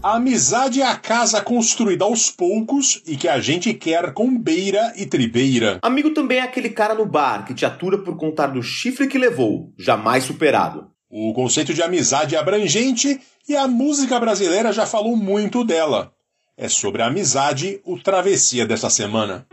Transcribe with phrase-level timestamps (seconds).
[0.00, 4.92] A amizade é a casa construída aos poucos e que a gente quer com beira
[4.96, 5.80] e tribeira.
[5.82, 9.18] Amigo também é aquele cara no bar que te atura por contar do chifre que
[9.18, 10.86] levou, jamais superado.
[11.10, 16.12] O conceito de amizade é abrangente e a música brasileira já falou muito dela.
[16.56, 19.48] É sobre a amizade o Travessia desta semana.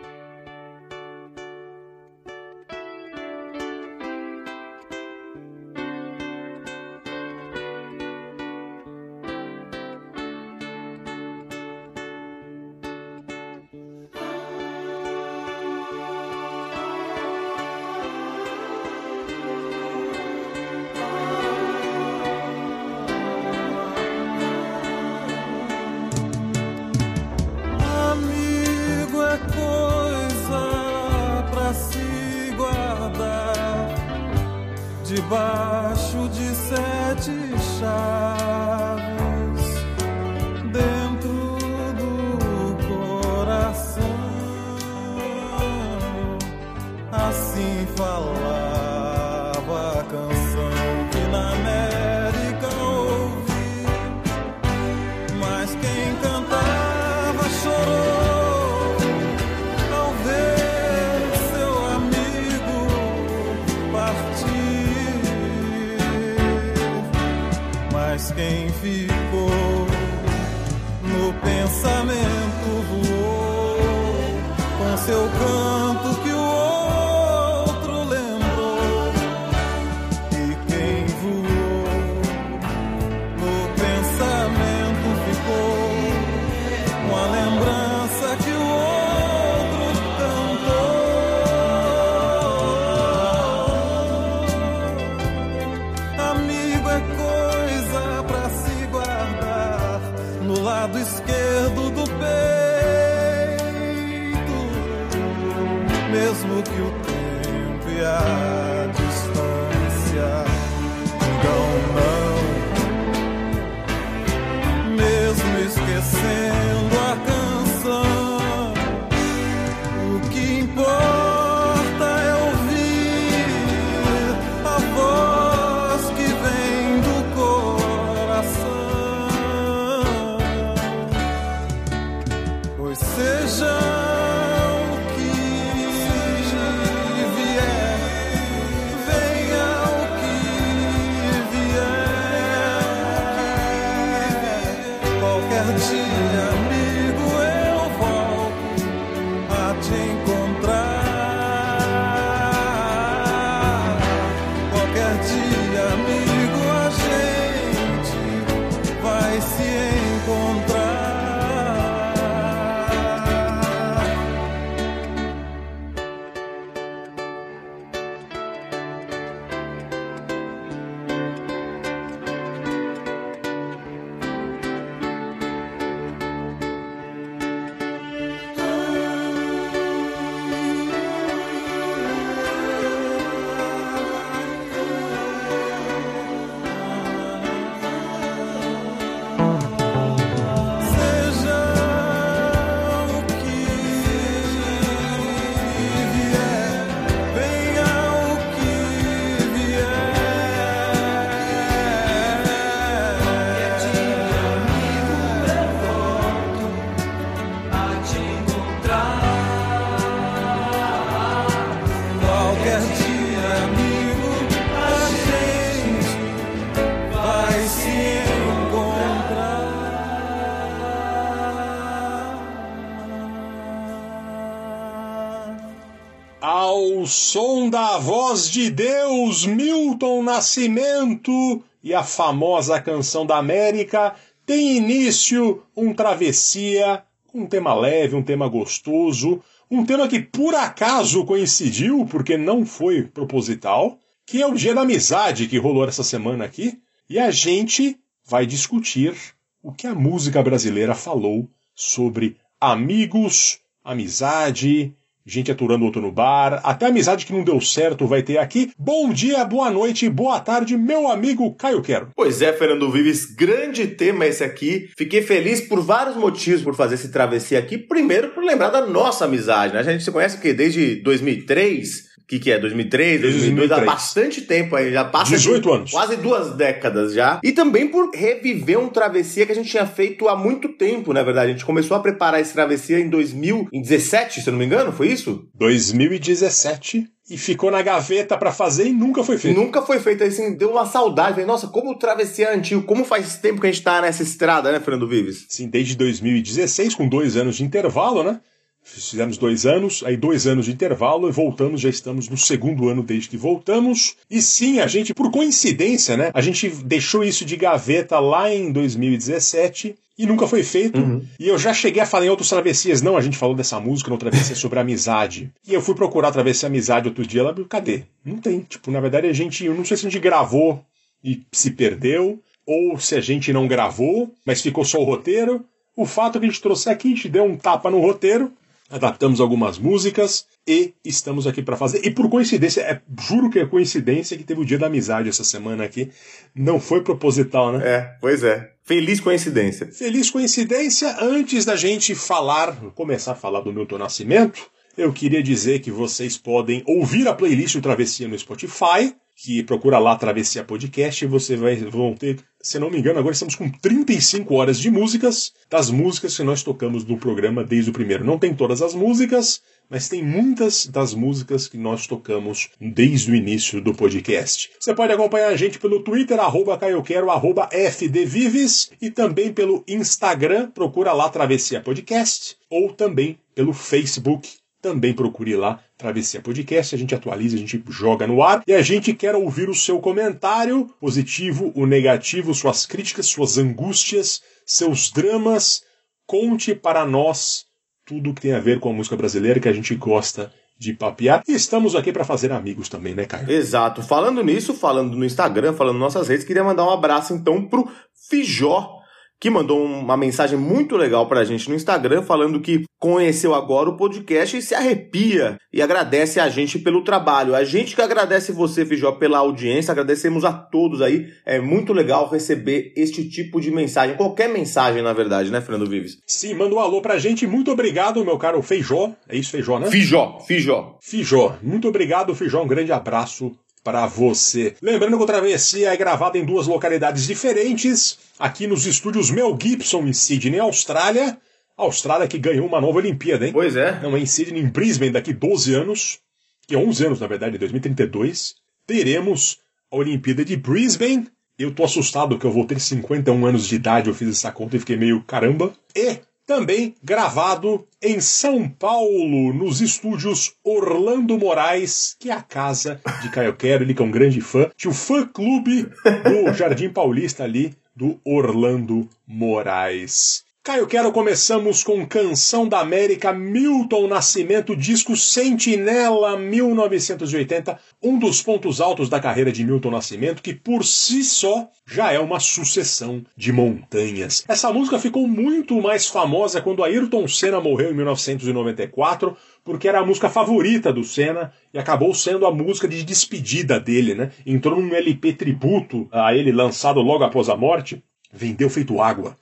[226.47, 234.13] Ao som da voz de Deus, Milton Nascimento e a famosa canção da América,
[234.45, 237.03] tem início um travessia,
[237.33, 243.01] um tema leve, um tema gostoso, um tema que por acaso coincidiu, porque não foi
[243.01, 247.99] proposital, que é o Dia da Amizade que rolou essa semana aqui, e a gente
[248.23, 249.15] vai discutir
[249.63, 254.95] o que a música brasileira falou sobre amigos, amizade
[255.25, 258.71] gente aturando outro no bar, até amizade que não deu certo vai ter aqui.
[258.77, 262.09] Bom dia, boa noite, boa tarde, meu amigo Caio Quero.
[262.15, 264.89] Pois é, Fernando Vives, grande tema esse aqui.
[264.95, 267.77] Fiquei feliz por vários motivos por fazer esse travessia aqui.
[267.77, 269.79] Primeiro, por lembrar da nossa amizade, né?
[269.79, 270.53] A gente se conhece o?
[270.53, 272.14] Desde 2003?
[272.25, 272.57] O que, que é?
[272.57, 273.71] 2003, 2002?
[273.71, 273.85] Há 2003.
[273.85, 275.91] bastante tempo aí, já passa 18 de anos.
[275.91, 277.39] quase duas décadas já.
[277.43, 281.21] E também por reviver um travessia que a gente tinha feito há muito tempo, na
[281.21, 281.49] verdade.
[281.49, 285.09] A gente começou a preparar esse travessia em 2017, se eu não me engano, foi
[285.09, 285.47] isso?
[285.53, 289.59] 2017 e ficou na gaveta pra fazer e nunca foi feito.
[289.59, 291.31] Nunca foi feito assim, deu uma saudade.
[291.31, 294.23] Falei, nossa, como o travessia é antigo, como faz tempo que a gente tá nessa
[294.23, 295.45] estrada, né, Fernando Vives?
[295.49, 298.39] Sim, desde 2016, com dois anos de intervalo, né?
[298.87, 303.01] Fizemos dois anos, aí dois anos de intervalo e voltamos, já estamos no segundo ano
[303.01, 304.15] desde que voltamos.
[304.29, 306.29] E sim, a gente, por coincidência, né?
[306.33, 310.99] A gente deixou isso de gaveta lá em 2017 e nunca foi feito.
[311.39, 313.01] E eu já cheguei a falar em outras travessias.
[313.01, 315.51] Não, a gente falou dessa música na travessia sobre amizade.
[315.67, 318.03] E eu fui procurar a travessia amizade outro dia, ela, cadê?
[318.23, 318.61] Não tem.
[318.61, 320.79] Tipo, na verdade a gente, eu não sei se a gente gravou
[321.23, 325.65] e se perdeu, ou se a gente não gravou, mas ficou só o roteiro.
[325.97, 328.51] O fato é que a gente trouxe aqui, a gente deu um tapa no roteiro,
[328.89, 332.05] adaptamos algumas músicas e estamos aqui para fazer.
[332.05, 335.43] E por coincidência, é, juro que é coincidência que teve o Dia da Amizade essa
[335.43, 336.11] semana aqui.
[336.53, 337.87] Não foi proposital, né?
[337.87, 338.71] É, pois é.
[338.83, 339.87] Feliz coincidência.
[339.87, 344.61] Feliz coincidência, antes da gente falar, começar a falar do Milton Nascimento,
[344.95, 349.99] eu queria dizer que vocês podem ouvir a playlist do Travessia no Spotify, que procura
[349.99, 354.53] lá Travessia Podcast você vai vão ter, se não me engano, agora estamos com 35
[354.55, 358.23] horas de músicas, das músicas que nós tocamos no programa desde o primeiro.
[358.23, 363.35] Não tem todas as músicas, mas tem muitas das músicas que nós tocamos desde o
[363.35, 364.71] início do podcast.
[364.79, 370.71] Você pode acompanhar a gente pelo Twitter, arroba caioquero, arroba fdvives, e também pelo Instagram,
[370.71, 374.49] procura lá Travessia Podcast, ou também pelo Facebook,
[374.85, 378.83] também procure lá Travessia Podcast, a gente atualiza, a gente joga no ar e a
[378.83, 385.81] gente quer ouvir o seu comentário, positivo ou negativo, suas críticas, suas angústias, seus dramas.
[386.27, 387.65] Conte para nós
[388.05, 391.41] tudo que tem a ver com a música brasileira que a gente gosta de papear.
[391.47, 393.49] E estamos aqui para fazer amigos também, né, Caio?
[393.49, 394.03] Exato.
[394.03, 397.89] Falando nisso, falando no Instagram, falando nossas redes, queria mandar um abraço então pro
[398.29, 398.99] Fijó,
[399.39, 403.97] que mandou uma mensagem muito legal pra gente no Instagram, falando que conheceu agora o
[403.97, 407.53] podcast e se arrepia e agradece a gente pelo trabalho.
[407.53, 411.27] A gente que agradece você, Fijó, pela audiência, agradecemos a todos aí.
[411.45, 416.17] É muito legal receber este tipo de mensagem, qualquer mensagem, na verdade, né, Fernando Vives?
[416.25, 417.45] Sim, manda um alô pra gente.
[417.45, 419.11] Muito obrigado, meu caro Feijó.
[419.29, 419.91] É isso, Feijó, né?
[419.91, 420.97] Fijó, Fijó.
[421.01, 421.57] Fijó.
[421.61, 422.63] Muito obrigado, Fijó.
[422.63, 423.51] Um grande abraço
[423.85, 424.75] para você.
[424.81, 430.07] Lembrando que o Travessia é gravado em duas localidades diferentes, aqui nos estúdios Mel Gibson,
[430.07, 431.37] em Sydney, Austrália.
[431.77, 433.53] Austrália que ganhou uma nova Olimpíada, hein?
[433.53, 433.99] Pois é.
[434.01, 436.19] Não, é em Sydney, em Brisbane, daqui 12 anos,
[436.67, 438.55] que 11 anos, na verdade, em 2032,
[438.87, 439.59] teremos
[439.91, 441.27] a Olimpíada de Brisbane.
[441.59, 444.77] Eu tô assustado que eu vou ter 51 anos de idade, eu fiz essa conta
[444.77, 445.71] e fiquei meio caramba.
[445.95, 453.29] E também gravado em São Paulo, nos estúdios Orlando Moraes, que é a casa de
[453.29, 455.83] Caio Quero, ele que é um grande fã, tinha o fã-clube
[456.23, 460.44] do Jardim Paulista ali, do Orlando Moraes.
[460.65, 468.81] Caio Quero, começamos com Canção da América, Milton Nascimento, disco Sentinela 1980, um dos pontos
[468.81, 473.53] altos da carreira de Milton Nascimento, que por si só já é uma sucessão de
[473.53, 474.43] montanhas.
[474.47, 480.05] Essa música ficou muito mais famosa quando Ayrton Senna morreu em 1994, porque era a
[480.05, 484.31] música favorita do Senna e acabou sendo a música de despedida dele, né?
[484.43, 488.03] Entrou num LP tributo a ele lançado logo após a morte,
[488.33, 489.37] vendeu feito água.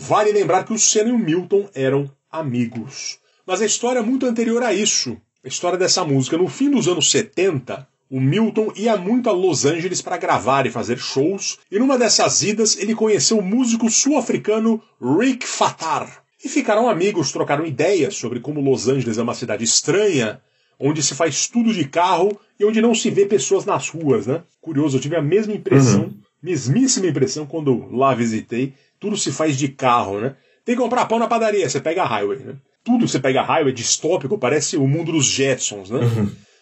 [0.00, 3.18] Vale lembrar que o Senna e o Milton eram amigos.
[3.44, 5.16] Mas a história é muito anterior a isso.
[5.44, 6.38] A história dessa música.
[6.38, 10.70] No fim dos anos 70, o Milton ia muito a Los Angeles para gravar e
[10.70, 16.22] fazer shows, e numa dessas idas ele conheceu o músico sul-africano Rick Fatar.
[16.44, 20.40] E ficaram amigos, trocaram ideias sobre como Los Angeles é uma cidade estranha,
[20.78, 24.44] onde se faz tudo de carro e onde não se vê pessoas nas ruas, né?
[24.60, 28.74] Curioso, eu tive a mesma impressão, mesmíssima impressão quando lá visitei.
[28.98, 30.36] Tudo se faz de carro, né?
[30.64, 32.54] Tem que comprar pão na padaria, você pega a highway, né?
[32.84, 36.00] Tudo você pega a highway distópico, parece o mundo dos Jetsons, né?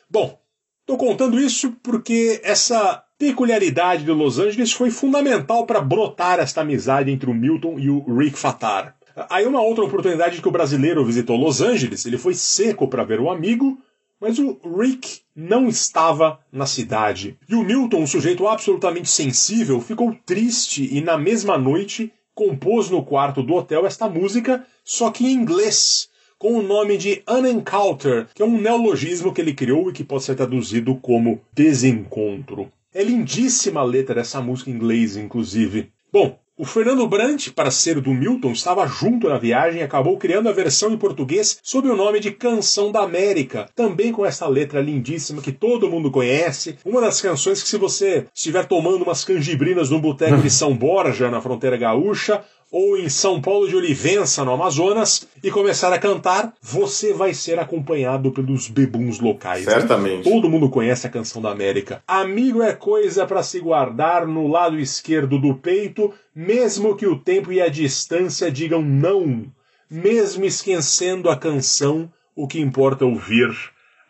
[0.09, 0.39] Bom,
[0.85, 7.11] tô contando isso porque essa peculiaridade de Los Angeles foi fundamental para brotar esta amizade
[7.11, 8.95] entre o Milton e o Rick Fatar.
[9.31, 13.19] Aí uma outra oportunidade que o brasileiro visitou Los Angeles, ele foi seco para ver
[13.19, 13.79] o amigo,
[14.21, 17.39] mas o Rick não estava na cidade.
[17.49, 23.03] E o Milton, um sujeito absolutamente sensível, ficou triste e na mesma noite compôs no
[23.03, 26.09] quarto do hotel esta música, só que em inglês,
[26.39, 30.25] com o nome de Unencounter, que é um neologismo que ele criou e que pode
[30.25, 32.71] ser traduzido como desencontro.
[32.93, 35.91] É lindíssima a letra dessa música em inglês, inclusive.
[36.13, 40.53] Bom, o Fernando Brant, parceiro do Milton, estava junto na viagem e acabou criando a
[40.53, 45.43] versão em português sob o nome de Canção da América, também com essa letra lindíssima
[45.43, 46.79] que todo mundo conhece.
[46.83, 51.31] Uma das canções que, se você estiver tomando umas canjibrinas no boteco de São Borja,
[51.31, 52.43] na fronteira gaúcha,
[52.79, 57.59] ou em São Paulo de Olivença, no Amazonas, e começar a cantar, você vai ser
[57.59, 59.65] acompanhado pelos bebuns locais.
[59.65, 59.73] né?
[59.73, 60.25] Certamente.
[60.25, 62.03] Todo mundo conhece a canção da América.
[62.07, 67.51] Amigo é coisa para se guardar no lado esquerdo do peito, mesmo que o tempo
[67.51, 69.47] e a distância digam não.
[69.91, 73.57] Mesmo esquecendo a canção, o que importa é ouvir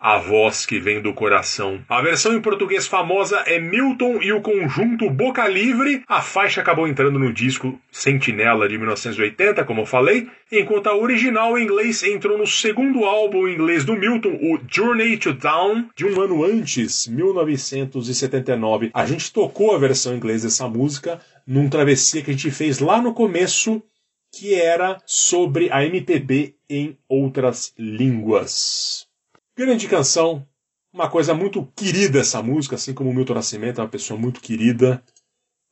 [0.07, 1.81] a voz que vem do coração.
[1.89, 6.05] A versão em português famosa é Milton e o conjunto Boca Livre.
[6.07, 11.59] A faixa acabou entrando no disco Sentinela de 1980, como eu falei, enquanto a original
[11.59, 16.07] em inglês entrou no segundo álbum em inglês do Milton, o Journey to Down, de
[16.07, 18.93] um ano antes, 1979.
[18.95, 22.79] A gente tocou a versão em inglês dessa música num travessia que a gente fez
[22.79, 23.83] lá no começo,
[24.33, 29.06] que era sobre a MPB em outras línguas.
[29.59, 30.47] Grande canção,
[30.93, 34.39] uma coisa muito querida essa música, assim como o Milton Nascimento é uma pessoa muito
[34.39, 35.03] querida,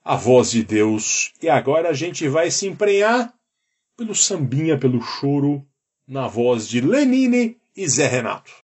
[0.03, 1.35] a voz de Deus.
[1.43, 3.35] E agora a gente vai se emprenhar
[3.95, 5.63] pelo sambinha, pelo choro,
[6.09, 8.64] na voz de Lenine e Zé Renato.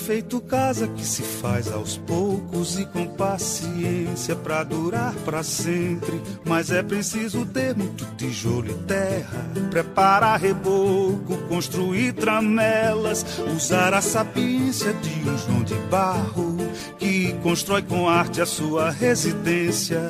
[0.00, 6.20] Feito casa que se faz aos poucos e com paciência pra durar pra sempre.
[6.44, 14.92] Mas é preciso ter muito tijolo e terra, preparar reboco, construir tramelas, usar a sapiência
[14.94, 16.56] de um João de Barro
[16.98, 20.00] que constrói com arte a sua residência.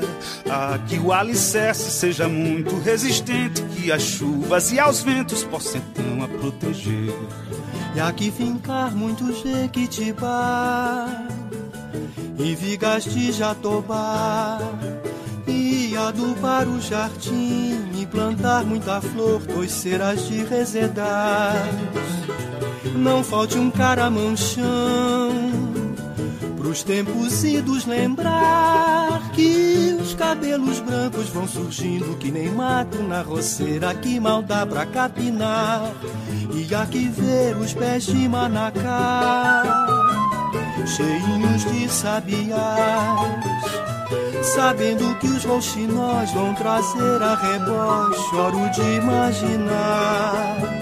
[0.48, 6.22] Ah, que o alicerce seja muito resistente, que as chuvas e aos ventos possam então
[6.22, 7.12] a proteger.
[7.94, 11.08] E aqui fincar muito jequitibá.
[12.38, 14.58] E vigas de jatobá.
[15.46, 21.56] E adubar o jardim E plantar muita flor Dois ceras de resedar.
[22.96, 25.69] Não falte um caramanchão
[26.60, 33.94] Pros tempos idos lembrar Que os cabelos brancos vão surgindo Que nem mato na roceira
[33.94, 35.92] Que mal dá pra capinar
[36.52, 39.62] e aqui ver os pés de manacá,
[40.84, 42.54] cheinhos de sabiás,
[44.54, 50.79] sabendo que os rouxinós vão trazer a rebote, choro de imaginar.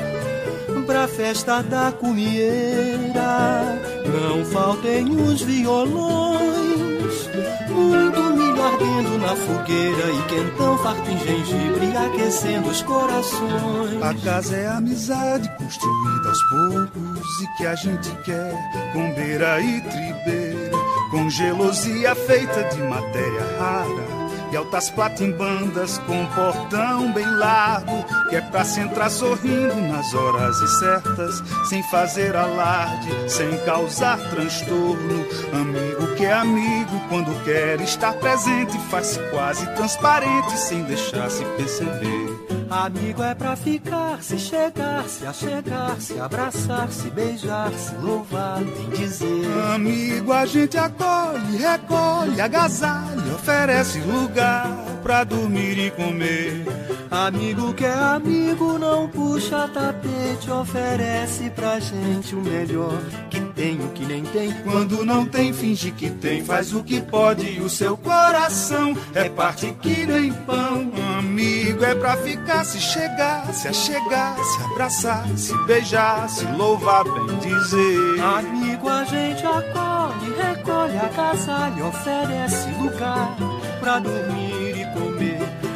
[0.88, 7.28] Pra festa da comieira, não faltem os violões,
[7.68, 14.02] muito milho ardendo na fogueira e quentão farto em gengibre aquecendo os corações.
[14.02, 18.54] A casa é amizade construída aos poucos e que a gente quer
[18.95, 20.78] com beira e tribeira,
[21.11, 24.28] com gelosia feita de matéria rara.
[24.50, 30.57] E altas platimbandas com portão bem largo Que é pra se entrar sorrindo nas horas
[30.78, 35.26] certas Sem fazer alarde, sem causar transtorno.
[35.52, 42.48] Amigo que é amigo quando quer estar presente Faz-se quase transparente sem deixar se perceber
[42.71, 48.91] Amigo é pra ficar, se chegar, se achegar, se abraçar, se beijar, se louvar, bem
[48.91, 49.47] dizer.
[49.75, 54.67] Amigo, a gente acolhe, recolhe, agasalha, oferece lugar
[55.03, 56.65] pra dormir e comer.
[57.11, 63.00] Amigo que é amigo, não puxa tapete, oferece pra gente o melhor
[63.31, 64.53] que tem, o que nem tem.
[64.62, 69.29] Quando não tem, finge que tem, faz o que pode e o seu coração é
[69.29, 70.93] parte que nem pão.
[71.19, 77.38] Amigo é pra ficar, se chegar, se achegar, se abraçar, se beijar, se louvar, bem
[77.38, 78.21] dizer.
[78.21, 83.35] Amigo a gente acolhe, recolhe, agasalha, oferece lugar
[83.81, 84.58] pra dormir e.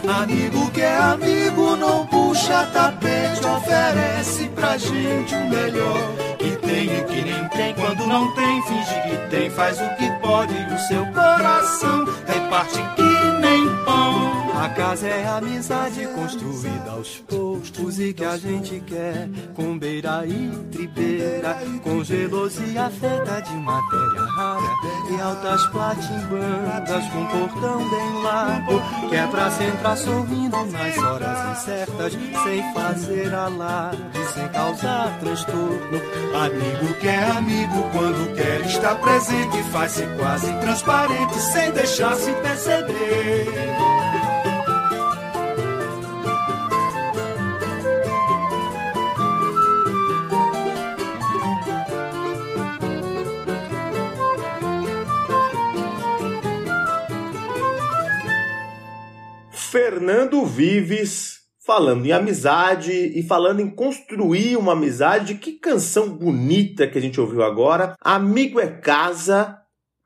[0.08, 5.96] Amigo que é amigo, não puxa tapete, oferece pra gente o melhor
[6.38, 7.74] que tem e que nem tem.
[7.74, 12.82] Quando não tem, finge que tem, faz o que pode e o seu coração reparte
[12.96, 14.21] que nem pão.
[14.62, 20.50] A casa é amizade construída aos postos e que a gente quer com beira e
[20.70, 24.62] tribeira, com gelosia feita de matéria rara.
[25.10, 31.58] E altas platimbandas com portão bem largo, que é pra se entrar sorrindo nas horas
[31.58, 34.00] incertas, sem fazer alarde,
[34.32, 36.00] sem causar transtorno.
[36.36, 44.01] Amigo que é amigo quando quer estar presente, faz-se quase transparente, sem deixar se perceber.
[59.72, 65.36] Fernando Vives falando em amizade e falando em construir uma amizade.
[65.36, 67.96] Que canção bonita que a gente ouviu agora.
[67.98, 69.56] Amigo é casa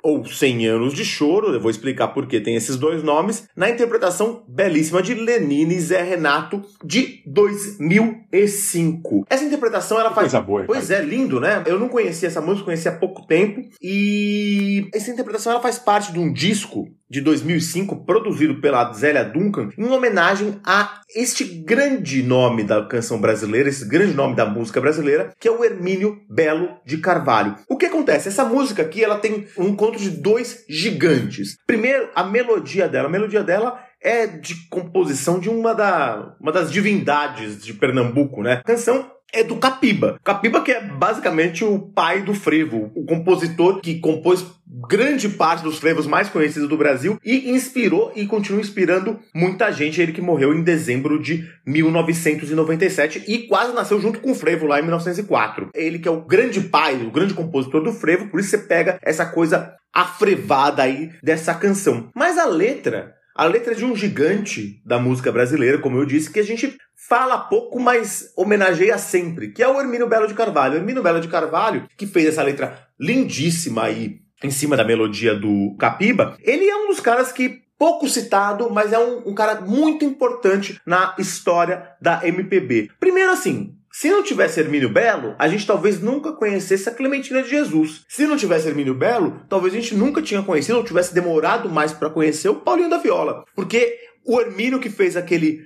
[0.05, 3.69] ou 100 anos de choro, eu vou explicar por que tem esses dois nomes, na
[3.69, 9.27] interpretação belíssima de Lenine e Zé Renato de 2005.
[9.29, 11.65] Essa interpretação ela faz Coisa boa, Pois é, lindo, né?
[11.67, 16.13] Eu não conhecia essa música, conhecia há pouco tempo e essa interpretação ela faz parte
[16.13, 22.65] de um disco de 2005, produzido pela Zélia Duncan, em homenagem a este grande nome
[22.65, 26.99] da canção brasileira, esse grande nome da música brasileira, que é o Hermínio Belo de
[26.99, 27.57] Carvalho.
[27.69, 28.29] O que acontece?
[28.29, 31.57] Essa música aqui, ela tem um encontro de dois gigantes.
[31.67, 33.09] Primeiro, a melodia dela.
[33.09, 38.55] A melodia dela é de composição de uma, da, uma das divindades de Pernambuco, né?
[38.55, 40.19] A canção é do Capiba.
[40.23, 44.45] Capiba que é basicamente o pai do frevo, o compositor que compôs
[44.89, 50.01] grande parte dos frevos mais conhecidos do Brasil e inspirou e continua inspirando muita gente.
[50.01, 54.79] Ele que morreu em dezembro de 1997 e quase nasceu junto com o frevo lá
[54.79, 55.71] em 1904.
[55.75, 58.99] Ele que é o grande pai, o grande compositor do frevo, por isso você pega
[59.03, 62.11] essa coisa afrevada aí dessa canção.
[62.15, 66.41] Mas a letra a letra de um gigante da música brasileira, como eu disse, que
[66.41, 66.77] a gente
[67.09, 70.75] fala pouco, mas homenageia sempre, que é o Hermínio Belo de Carvalho.
[70.75, 75.35] O Hermínio Belo de Carvalho, que fez essa letra lindíssima aí em cima da melodia
[75.35, 79.61] do Capiba, ele é um dos caras que pouco citado, mas é um, um cara
[79.61, 82.91] muito importante na história da MPB.
[82.99, 87.49] Primeiro assim, se não tivesse Hermínio Belo, a gente talvez nunca conhecesse a Clementina de
[87.49, 88.05] Jesus.
[88.07, 91.95] Se não tivesse Hermínio Belo, talvez a gente nunca tinha conhecido ou tivesse demorado mais
[91.95, 93.47] para conhecer o Paulinho da Viola.
[93.55, 95.61] Porque o Hermínio que fez aquele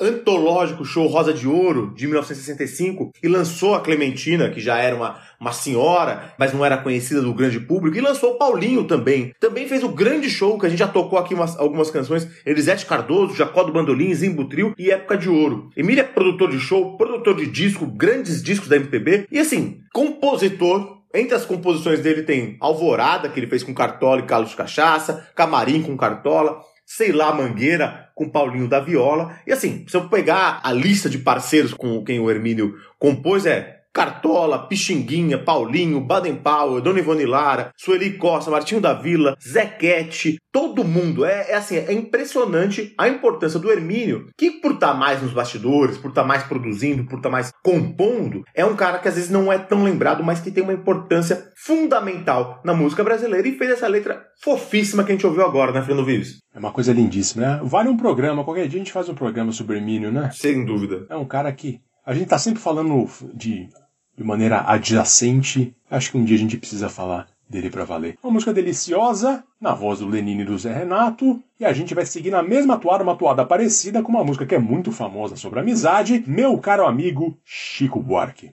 [0.00, 5.18] antológico show Rosa de Ouro de 1965 e lançou a Clementina, que já era uma,
[5.40, 9.32] uma senhora, mas não era conhecida do grande público, e lançou o Paulinho também.
[9.38, 12.86] Também fez o grande show que a gente já tocou aqui umas, algumas canções, Elisete
[12.86, 15.70] Cardoso, Jacó do Bandolim, Zimbo Trio e Época de Ouro.
[15.76, 21.02] Emília é produtor de show, produtor de disco, grandes discos da MPB e assim, compositor
[21.14, 25.82] entre as composições dele tem Alvorada, que ele fez com Cartola e Carlos Cachaça, Camarim
[25.82, 26.62] com Cartola,
[26.94, 29.38] Sei lá Mangueira com Paulinho da Viola.
[29.46, 33.81] E assim, se eu pegar a lista de parceiros com quem o Hermínio compôs, é
[33.92, 40.84] Cartola, Pixinguinha, Paulinho, Baden Powell, Dona Ivone Lara, Sueli Costa, Martinho da Vila, Zequete, todo
[40.84, 41.24] mundo.
[41.24, 45.98] É, é assim, é impressionante a importância do Hermínio, que por estar mais nos bastidores,
[45.98, 49.52] por estar mais produzindo, por estar mais compondo, é um cara que às vezes não
[49.52, 53.88] é tão lembrado, mas que tem uma importância fundamental na música brasileira e fez essa
[53.88, 56.38] letra fofíssima que a gente ouviu agora, né, Fernando Vives?
[56.54, 57.60] É uma coisa lindíssima, né?
[57.62, 60.30] Vale um programa, qualquer dia a gente faz um programa sobre Hermínio, né?
[60.32, 61.06] Sem dúvida.
[61.08, 61.80] É um cara que.
[62.04, 63.68] A gente tá sempre falando de,
[64.16, 65.74] de maneira adjacente.
[65.90, 68.16] Acho que um dia a gente precisa falar dele pra valer.
[68.22, 71.42] Uma música deliciosa, na voz do Lenine e do Zé Renato.
[71.60, 74.54] E a gente vai seguir na mesma toada, uma toada parecida com uma música que
[74.54, 76.24] é muito famosa sobre amizade.
[76.26, 78.52] Meu caro amigo Chico Buarque.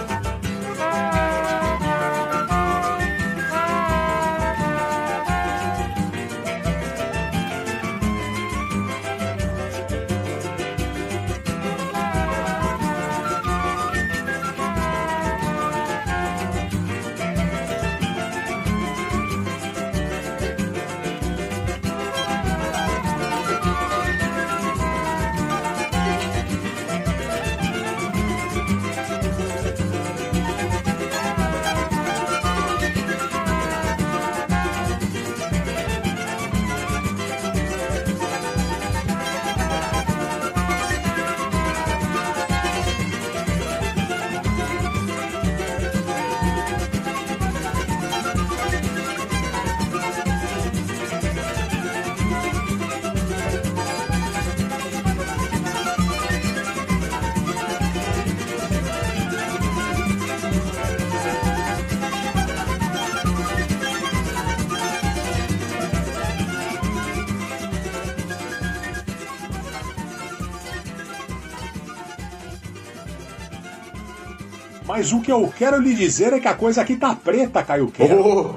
[75.01, 77.89] Mas o que eu quero lhe dizer é que a coisa aqui tá preta, Caio
[77.89, 78.23] Quero.
[78.23, 78.53] Oh.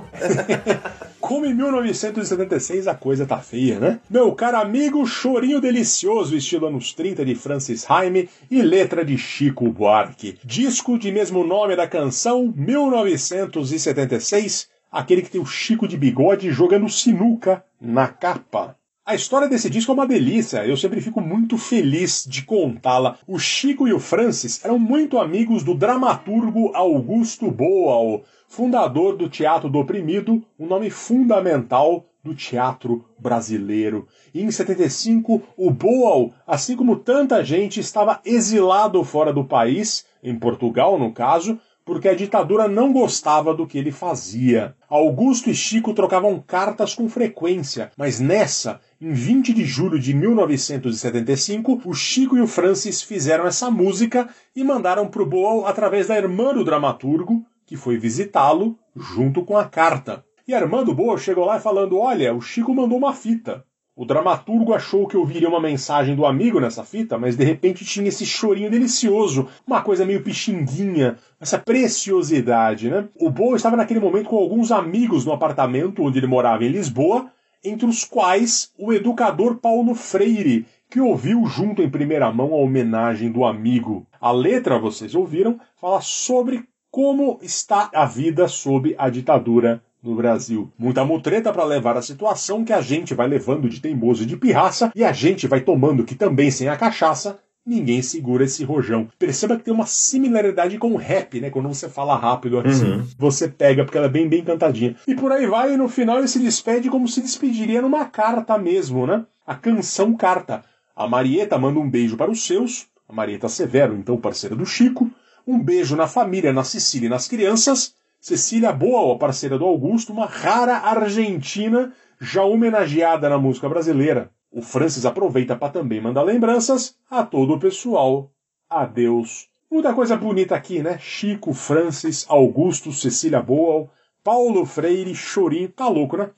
[1.18, 3.98] Como em 1976 a coisa tá feia, né?
[4.10, 9.70] Meu caro amigo, chorinho delicioso, estilo anos 30 de Francis Haime e letra de Chico
[9.70, 10.36] Buarque.
[10.44, 16.90] Disco de mesmo nome da canção, 1976, aquele que tem o Chico de bigode jogando
[16.90, 18.76] sinuca na capa.
[19.06, 23.18] A história desse disco é uma delícia, eu sempre fico muito feliz de contá-la.
[23.26, 29.68] O Chico e o Francis eram muito amigos do dramaturgo Augusto Boal, fundador do Teatro
[29.68, 34.08] do Oprimido, um nome fundamental do teatro brasileiro.
[34.32, 40.34] E em 75, o Boal, assim como tanta gente, estava exilado fora do país, em
[40.34, 44.74] Portugal no caso, porque a ditadura não gostava do que ele fazia.
[44.88, 51.82] Augusto e Chico trocavam cartas com frequência, mas nessa, em 20 de julho de 1975,
[51.84, 56.16] o Chico e o Francis fizeram essa música e mandaram para o Boal através da
[56.16, 60.24] irmã do dramaturgo, que foi visitá-lo junto com a carta.
[60.46, 63.64] E a irmã do Boal chegou lá falando: Olha, o Chico mandou uma fita.
[63.96, 68.08] O dramaturgo achou que ouviria uma mensagem do amigo nessa fita, mas de repente tinha
[68.08, 73.06] esse chorinho delicioso, uma coisa meio pixinguinha, essa preciosidade, né?
[73.20, 77.30] O Boa estava naquele momento com alguns amigos no apartamento onde ele morava em Lisboa,
[77.62, 83.30] entre os quais o educador Paulo Freire, que ouviu junto em primeira mão a homenagem
[83.30, 84.04] do amigo.
[84.20, 90.70] A letra, vocês ouviram, fala sobre como está a vida sob a ditadura no Brasil.
[90.78, 94.36] Muita mutreta para levar a situação que a gente vai levando de teimoso e de
[94.36, 99.08] pirraça e a gente vai tomando que também sem a cachaça ninguém segura esse rojão.
[99.18, 101.48] Perceba que tem uma similaridade com o rap, né?
[101.48, 103.06] Quando você fala rápido assim, Uhum.
[103.18, 104.94] você pega, porque ela é bem, bem cantadinha.
[105.08, 108.58] E por aí vai, e no final ele se despede como se despediria numa carta
[108.58, 109.24] mesmo, né?
[109.46, 110.62] A canção carta.
[110.94, 115.10] A Marieta manda um beijo para os seus, a Marieta Severo, então parceira do Chico,
[115.46, 120.24] um beijo na família, na Cecília e nas crianças, Cecília Boa, parceira do Augusto, uma
[120.24, 124.30] rara argentina já homenageada na música brasileira.
[124.50, 128.32] O Francis aproveita para também mandar lembranças a todo o pessoal.
[128.66, 129.50] Adeus.
[129.70, 130.96] Muita coisa bonita aqui, né?
[130.98, 135.68] Chico, Francis, Augusto, Cecília Boal, Paulo Freire, Chorinho.
[135.68, 136.30] Tá louco, né?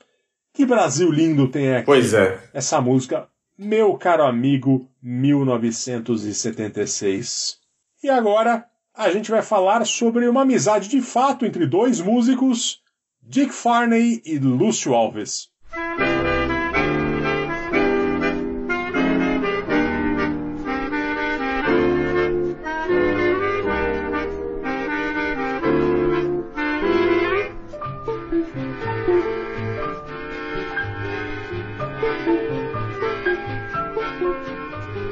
[0.52, 1.86] Que Brasil lindo tem aqui.
[1.86, 2.50] Pois é.
[2.52, 7.60] Essa música, meu caro amigo, 1976.
[8.02, 8.66] E agora
[8.96, 12.80] a gente vai falar sobre uma amizade de fato entre dois músicos,
[13.22, 15.50] Dick Farney e Lúcio Alves.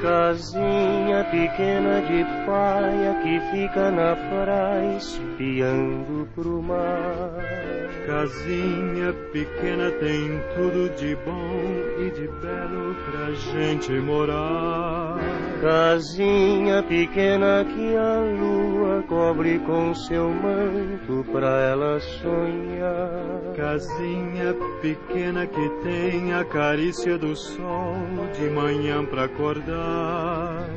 [0.00, 0.93] Casinha
[1.30, 7.64] pequena de praia que fica na praia espiando pro mar.
[8.06, 11.54] Casinha pequena tem tudo de bom
[11.98, 15.16] e de belo pra gente morar.
[15.62, 23.54] Casinha pequena que a lua cobre com seu manto pra ela sonhar.
[23.56, 27.96] Casinha pequena que tem a carícia do sol
[28.36, 30.68] de manhã pra acordar.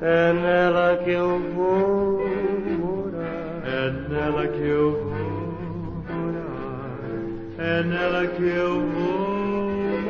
[0.00, 2.20] É nela que eu vou
[2.78, 3.62] morar.
[3.66, 5.18] É nela que eu vou
[6.08, 7.00] morar.
[7.58, 9.28] É nela que eu vou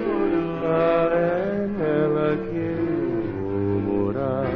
[0.05, 1.13] morar.
[1.13, 4.47] É nela que eu vou morar.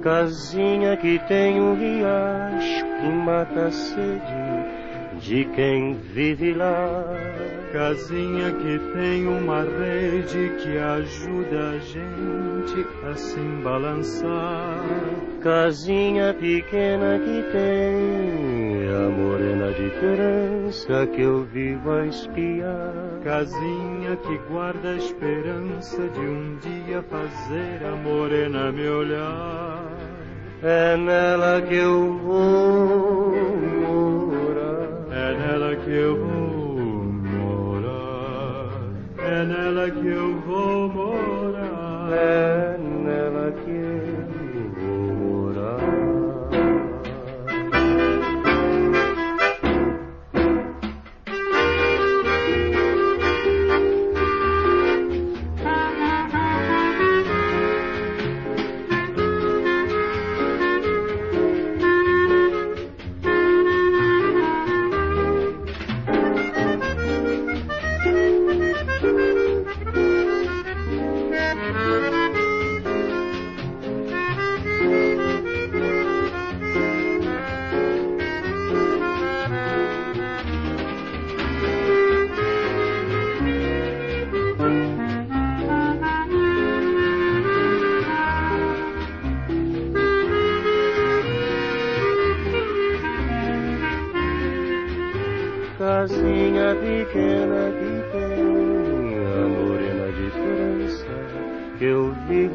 [0.00, 4.47] Casinha que tem um riacho que mata a sede
[5.28, 7.04] de quem vive lá.
[7.70, 14.82] Casinha que tem uma rede que ajuda a gente a se balançar.
[15.42, 23.20] Casinha pequena que tem a morena de trança que eu vivo a espiar.
[23.22, 29.84] Casinha que guarda a esperança de um dia fazer a morena me olhar.
[30.62, 33.27] É nela que eu vou
[35.88, 38.68] que eu vou morar.
[39.16, 42.47] É nela que eu vou morar.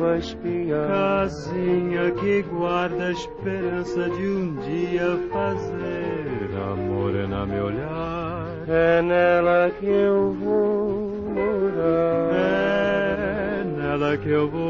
[0.04, 0.88] Eu vivo a espiar.
[0.88, 8.48] Casinha que guarda a esperança de um dia fazer a morena me olhar.
[8.68, 12.34] É nela que eu vou morar.
[12.34, 14.63] É nela que eu vou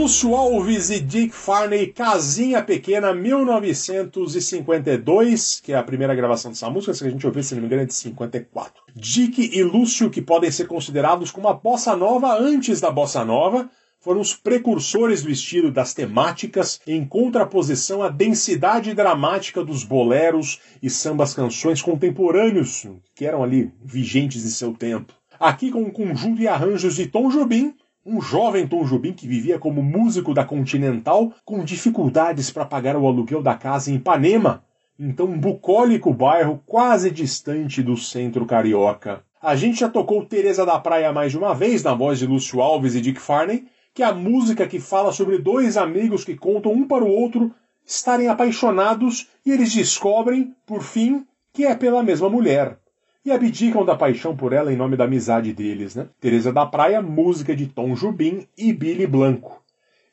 [0.00, 6.94] Lúcio Alves e Dick Farney, Casinha Pequena, 1952, que é a primeira gravação dessa música,
[6.94, 8.82] se a gente ouvir, se não me engano, é de 54.
[8.96, 13.68] Dick e Lúcio, que podem ser considerados como a bossa nova antes da bossa nova,
[14.00, 20.88] foram os precursores do estilo das temáticas em contraposição à densidade dramática dos boleros e
[20.88, 25.12] sambas canções contemporâneos que eram ali vigentes em seu tempo.
[25.38, 29.58] Aqui com um conjunto e arranjos de Tom Jobim, um jovem Tom Jobim que vivia
[29.58, 34.64] como músico da Continental com dificuldades para pagar o aluguel da casa em Ipanema,
[34.98, 39.22] então um bucólico bairro quase distante do centro carioca.
[39.40, 42.60] A gente já tocou Teresa da Praia mais de uma vez na voz de Lúcio
[42.60, 46.72] Alves e Dick Farney, que é a música que fala sobre dois amigos que contam
[46.72, 47.52] um para o outro
[47.86, 52.78] estarem apaixonados e eles descobrem, por fim, que é pela mesma mulher.
[53.22, 56.08] E abdicam da paixão por ela em nome da amizade deles, né?
[56.18, 59.62] Teresa da Praia, música de Tom Jubim e Billy Blanco.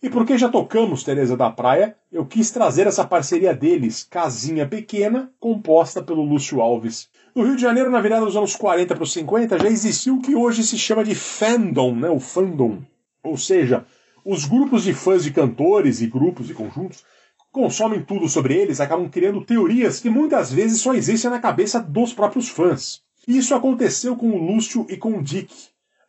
[0.04, 5.32] E porque já tocamos Teresa da Praia, eu quis trazer essa parceria deles, Casinha Pequena,
[5.40, 7.10] composta pelo Lúcio Alves.
[7.34, 10.22] No Rio de Janeiro, na virada dos anos 40 para os 50, já existiu o
[10.22, 12.10] que hoje se chama de fandom, né?
[12.10, 12.80] o fandom.
[13.24, 13.86] Ou seja,
[14.26, 17.06] Os grupos de fãs de cantores e grupos e conjuntos
[17.52, 22.14] consomem tudo sobre eles, acabam criando teorias que muitas vezes só existem na cabeça dos
[22.14, 23.02] próprios fãs.
[23.28, 25.54] Isso aconteceu com o Lúcio e com o Dick.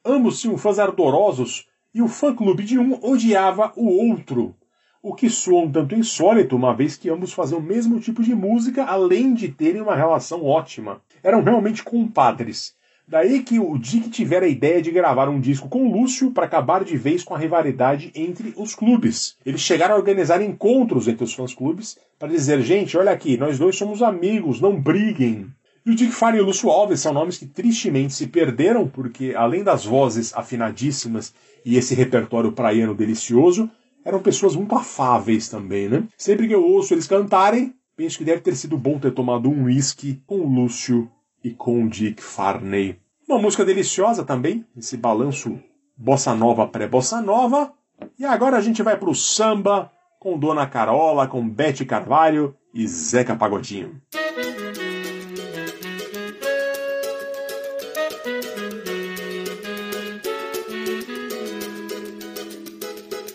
[0.05, 4.55] Ambos tinham fãs ardorosos e o fã-clube de um odiava o outro.
[5.03, 8.35] O que soa um tanto insólito, uma vez que ambos faziam o mesmo tipo de
[8.35, 11.01] música, além de terem uma relação ótima.
[11.22, 12.74] Eram realmente compadres.
[13.11, 16.44] Daí que o Dick tivera a ideia de gravar um disco com o Lúcio para
[16.44, 19.35] acabar de vez com a rivalidade entre os clubes.
[19.47, 23.79] Eles chegaram a organizar encontros entre os fãs-clubes para dizer: gente, olha aqui, nós dois
[23.79, 25.47] somos amigos, não briguem.
[25.87, 29.33] E o Dick Farney e o Lúcio Alves são nomes que tristemente se perderam, porque
[29.35, 31.33] além das vozes afinadíssimas
[31.64, 33.71] e esse repertório praiano delicioso,
[34.05, 36.05] eram pessoas muito afáveis também, né?
[36.14, 39.64] Sempre que eu ouço eles cantarem, penso que deve ter sido bom ter tomado um
[39.64, 41.11] whisky com o Lúcio
[41.42, 42.98] e com Dick Farney.
[43.29, 45.59] Uma música deliciosa também, esse balanço
[45.96, 47.72] bossa nova pré-bossa nova.
[48.18, 53.35] E agora a gente vai pro samba com Dona Carola, com Bete Carvalho e Zeca
[53.37, 54.01] Pagodinho.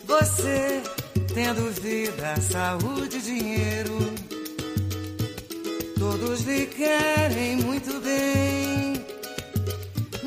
[0.06, 0.82] Você
[1.34, 4.03] tendo vida, saúde dinheiro
[6.34, 8.94] Todos lhe querem muito bem.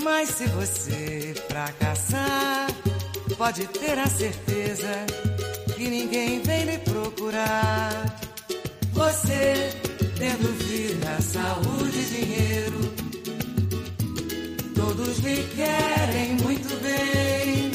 [0.02, 2.68] Mas se você fracassar,
[3.38, 5.06] pode ter a certeza
[5.76, 8.22] que ninguém vem lhe procurar.
[8.94, 9.70] Você
[10.18, 12.80] tendo vida, saúde e dinheiro.
[14.76, 17.72] Todos lhe querem muito bem.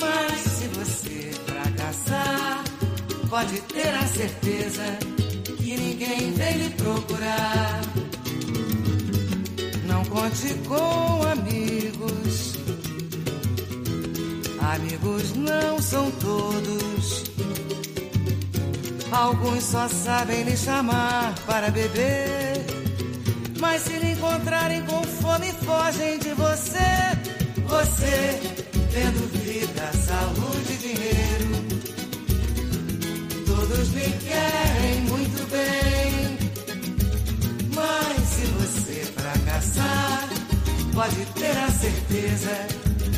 [0.00, 2.62] Mas se você fracassar,
[3.28, 5.11] pode ter a certeza
[5.92, 7.80] ninguém vem lhe procurar.
[9.86, 12.54] Não conte com amigos.
[14.74, 17.24] Amigos não são todos.
[19.10, 22.64] Alguns só sabem lhe chamar para beber.
[23.60, 26.92] Mas se lhe encontrarem com fome, fogem de você.
[27.66, 28.40] Você,
[28.92, 30.51] tendo vida, saúde
[33.72, 36.38] todos me querem muito bem.
[37.74, 40.28] Mas se você fracassar,
[40.94, 42.66] pode ter a certeza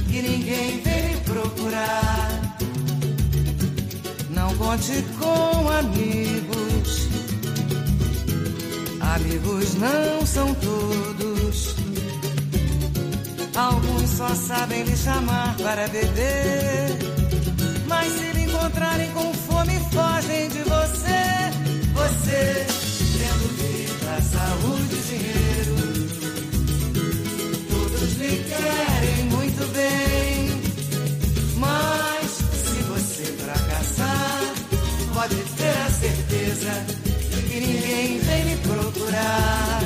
[0.08, 2.56] que ninguém vem procurar.
[4.30, 7.08] Não conte com amigos.
[9.00, 11.74] Amigos não são todos.
[13.56, 17.03] Alguns só sabem lhe chamar para beber.
[23.18, 25.74] Tendo vida, saúde e dinheiro.
[27.70, 30.62] Todos lhe querem muito bem.
[31.56, 34.54] Mas se você fracassar,
[35.14, 36.72] pode ter a certeza
[37.48, 39.80] que ninguém vem me procurar.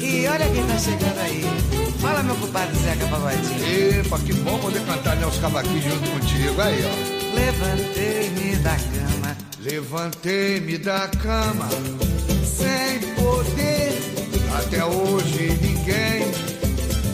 [0.00, 1.42] E olha quem tá chegando aí.
[2.00, 4.00] Fala, meu compadre Zeca Pagodinho.
[4.00, 6.60] Epa, que bom poder cantar Nelson Cavaquinho junto contigo.
[6.60, 6.90] Aí, ó.
[7.34, 9.05] Levantei-me da cama,
[9.68, 11.68] Levantei-me da cama
[12.44, 13.98] sem poder.
[14.56, 16.30] Até hoje ninguém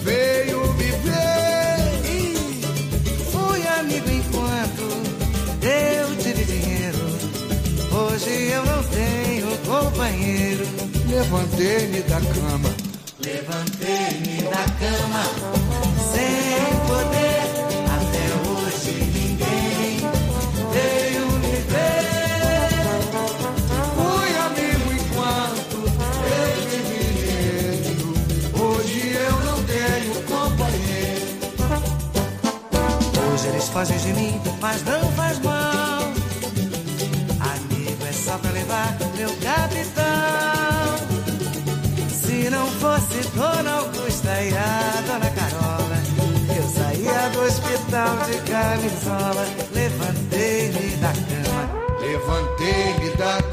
[0.05, 1.23] veio me ver.
[2.05, 2.37] e
[3.31, 4.83] fui amigo enquanto
[5.63, 6.99] eu tive dinheiro.
[7.91, 10.67] Hoje eu não tenho companheiro.
[11.09, 12.75] Levantei-me da cama
[13.25, 15.62] Levantei-me da cama
[33.73, 36.03] Fogem de mim, mas não faz mal.
[37.41, 40.03] Amigo é só pra levar meu capitão.
[42.11, 46.03] Se não fosse Dona Augusta e a Dona Carola,
[46.55, 49.47] eu saía do hospital de camisola.
[49.73, 51.65] Levantei-me da cama,
[51.99, 53.52] Levantei-me da cama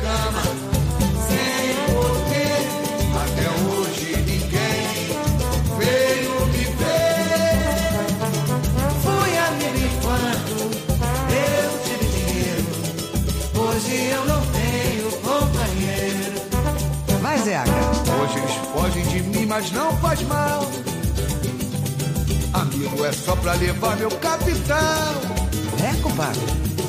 [19.60, 20.62] mas não faz mal.
[22.54, 25.16] Amigo é só pra levar meu capital.
[25.84, 26.42] É, compadre?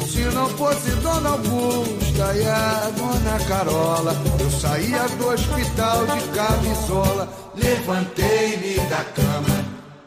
[0.09, 7.53] Se não fosse Dona Augusta e a Dona Carola, eu saía do hospital de camisola.
[7.57, 9.65] Levantei-me da cama,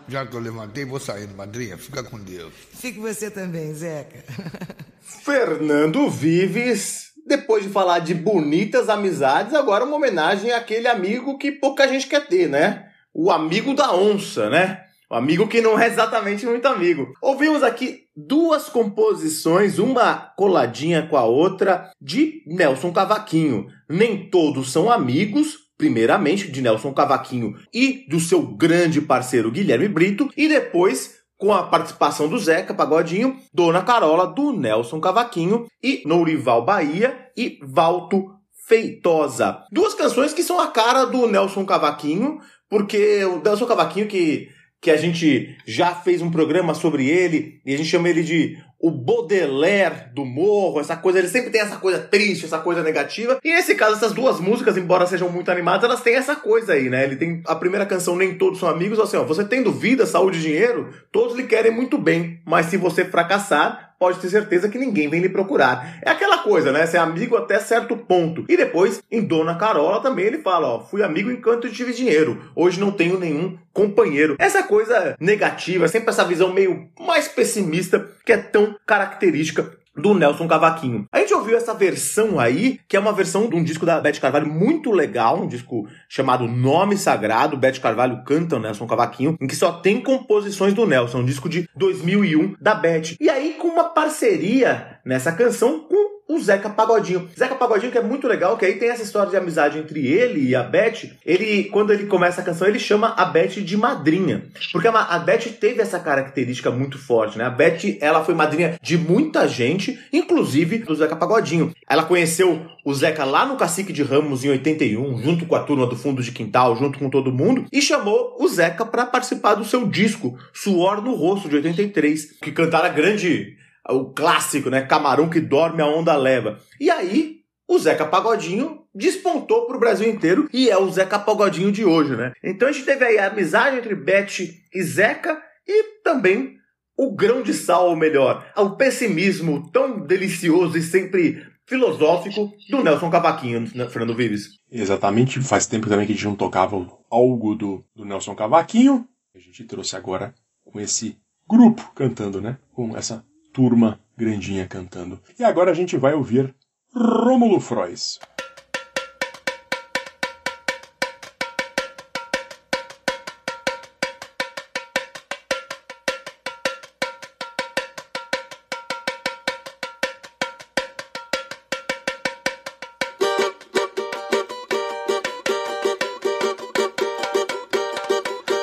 [0.07, 1.77] Já que eu levantei, vou saindo, madrinha.
[1.77, 2.53] Fica com Deus.
[2.71, 4.23] Fique você também, Zeca.
[5.01, 11.87] Fernando Vives, depois de falar de bonitas amizades, agora uma homenagem àquele amigo que pouca
[11.87, 12.85] gente quer ter, né?
[13.13, 14.81] O amigo da onça, né?
[15.09, 17.13] O amigo que não é exatamente muito amigo.
[17.21, 23.67] Ouvimos aqui duas composições, uma coladinha com a outra, de Nelson Cavaquinho.
[23.87, 30.29] Nem todos são amigos, primeiramente de Nelson Cavaquinho e do seu grande parceiro Guilherme Brito,
[30.35, 36.63] e depois com a participação do Zeca Pagodinho, Dona Carola, do Nelson Cavaquinho e Nourival
[36.63, 38.27] Bahia e Valto
[38.65, 39.61] Feitosa.
[39.69, 42.39] Duas canções que são a cara do Nelson Cavaquinho,
[42.69, 44.47] porque o Nelson Cavaquinho que
[44.79, 48.57] que a gente já fez um programa sobre ele, e a gente chama ele de
[48.83, 53.39] o Baudelaire do morro, essa coisa, ele sempre tem essa coisa triste, essa coisa negativa.
[53.41, 56.89] E nesse caso, essas duas músicas, embora sejam muito animadas, elas têm essa coisa aí,
[56.89, 57.05] né?
[57.05, 60.39] Ele tem a primeira canção, Nem Todos São Amigos, assim, ó, você tendo vida, saúde
[60.39, 64.77] e dinheiro, todos lhe querem muito bem, mas se você fracassar, pode ter certeza que
[64.77, 65.99] ninguém vem lhe procurar.
[66.01, 66.85] É aquela coisa, né?
[66.85, 68.43] Ser amigo até certo ponto.
[68.49, 72.51] E depois, em Dona Carola também ele fala, ó, fui amigo enquanto tive dinheiro.
[72.53, 74.35] Hoje não tenho nenhum companheiro.
[74.37, 80.47] Essa coisa negativa, sempre essa visão meio mais pessimista que é tão característica do Nelson
[80.47, 81.05] Cavaquinho.
[81.11, 84.19] A gente ouviu essa versão aí, que é uma versão de um disco da Beth
[84.19, 87.57] Carvalho muito legal, um disco chamado Nome Sagrado.
[87.57, 91.47] Beth Carvalho canta o Nelson Cavaquinho, em que só tem composições do Nelson, um disco
[91.47, 93.15] de 2001 da Beth.
[93.19, 97.29] E aí com uma parceria nessa canção com o Zeca Pagodinho.
[97.37, 100.49] Zeca Pagodinho que é muito legal, que aí tem essa história de amizade entre ele
[100.49, 101.09] e a Beth.
[101.25, 104.45] Ele, quando ele começa a canção, ele chama a Beth de madrinha.
[104.71, 107.45] Porque a, Beth teve essa característica muito forte, né?
[107.45, 111.73] A Beth, ela foi madrinha de muita gente, inclusive do Zeca Pagodinho.
[111.89, 115.87] Ela conheceu o Zeca lá no Cacique de Ramos em 81, junto com a turma
[115.87, 119.63] do Fundo de Quintal, junto com todo mundo, e chamou o Zeca para participar do
[119.63, 123.57] seu disco, Suor no Rosto, de 83, que cantaram a grande
[123.89, 124.81] o clássico, né?
[124.81, 126.59] Camarão que dorme, a onda leva.
[126.79, 131.83] E aí, o Zeca Pagodinho despontou pro Brasil inteiro e é o Zeca Pagodinho de
[131.83, 132.33] hoje, né?
[132.43, 134.39] Então a gente teve aí a amizade entre Beth
[134.73, 136.57] e Zeca e também
[136.95, 143.09] o grão de sal, ou melhor, o pessimismo tão delicioso e sempre filosófico do Nelson
[143.09, 144.59] Cavaquinho, né, Fernando Vives.
[144.71, 146.75] Exatamente, faz tempo também que a gente não tocava
[147.09, 149.07] algo do, do Nelson Cavaquinho.
[149.33, 151.17] A gente trouxe agora com esse
[151.49, 152.57] grupo cantando, né?
[152.71, 155.21] Com essa turma grandinha cantando.
[155.39, 156.53] E agora a gente vai ouvir
[156.93, 158.19] Rômulo Frois.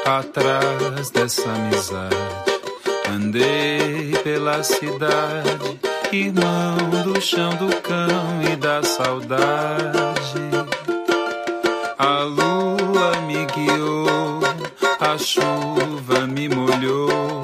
[0.04, 2.49] Atrás dessa amizade
[3.12, 5.80] Andei pela cidade,
[6.12, 10.50] irmão do chão do cão e da saudade.
[11.98, 14.40] A lua me guiou,
[15.00, 17.42] a chuva me molhou,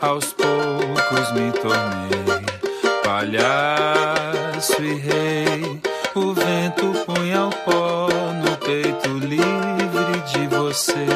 [0.00, 2.30] aos poucos me tornei
[3.20, 5.80] palhaço e rei.
[6.14, 8.08] O vento punha o pó
[8.42, 11.06] no peito livre de você,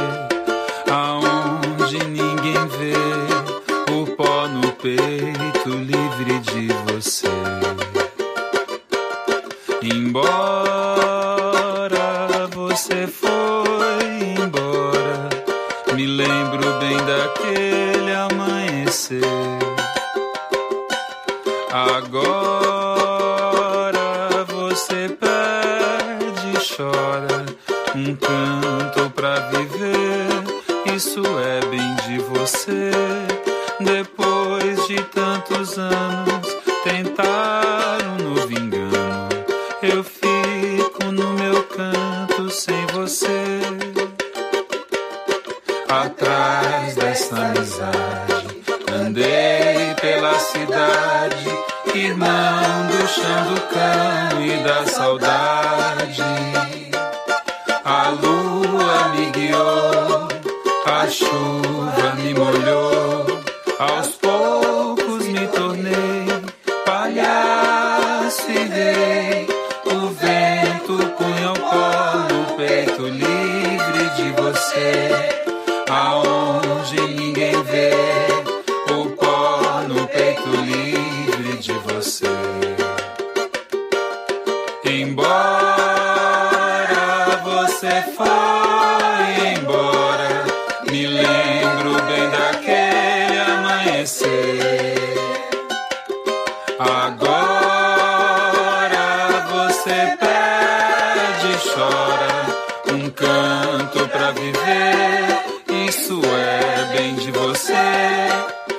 [106.37, 107.73] é bem de você.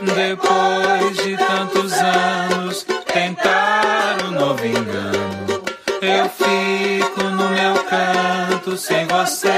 [0.02, 5.64] Depois de tantos anos, tentar um novo engano.
[6.02, 9.50] Eu fico no meu canto sem você.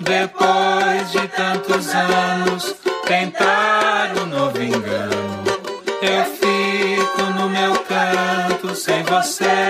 [0.00, 2.74] Depois de tantos anos,
[3.06, 5.44] tentar um novo engano.
[6.02, 9.63] Eu fico no meu canto sem você.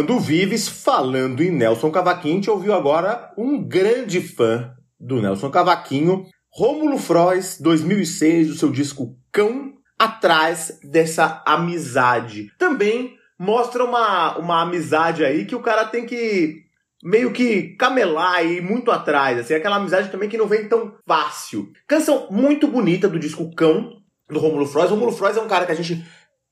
[0.00, 2.32] Fernando Vives falando em Nelson Cavaquinho.
[2.32, 8.70] A gente ouviu agora um grande fã do Nelson Cavaquinho, Rômulo Frois, 2006, o seu
[8.70, 12.50] disco Cão, atrás dessa amizade.
[12.58, 16.62] Também mostra uma, uma amizade aí que o cara tem que
[17.04, 20.94] meio que camelar e ir muito atrás, assim, aquela amizade também que não vem tão
[21.06, 21.70] fácil.
[21.86, 24.90] Canção muito bonita do disco Cão, do Rômulo Frois.
[24.90, 26.02] Rômulo Frois é um cara que a gente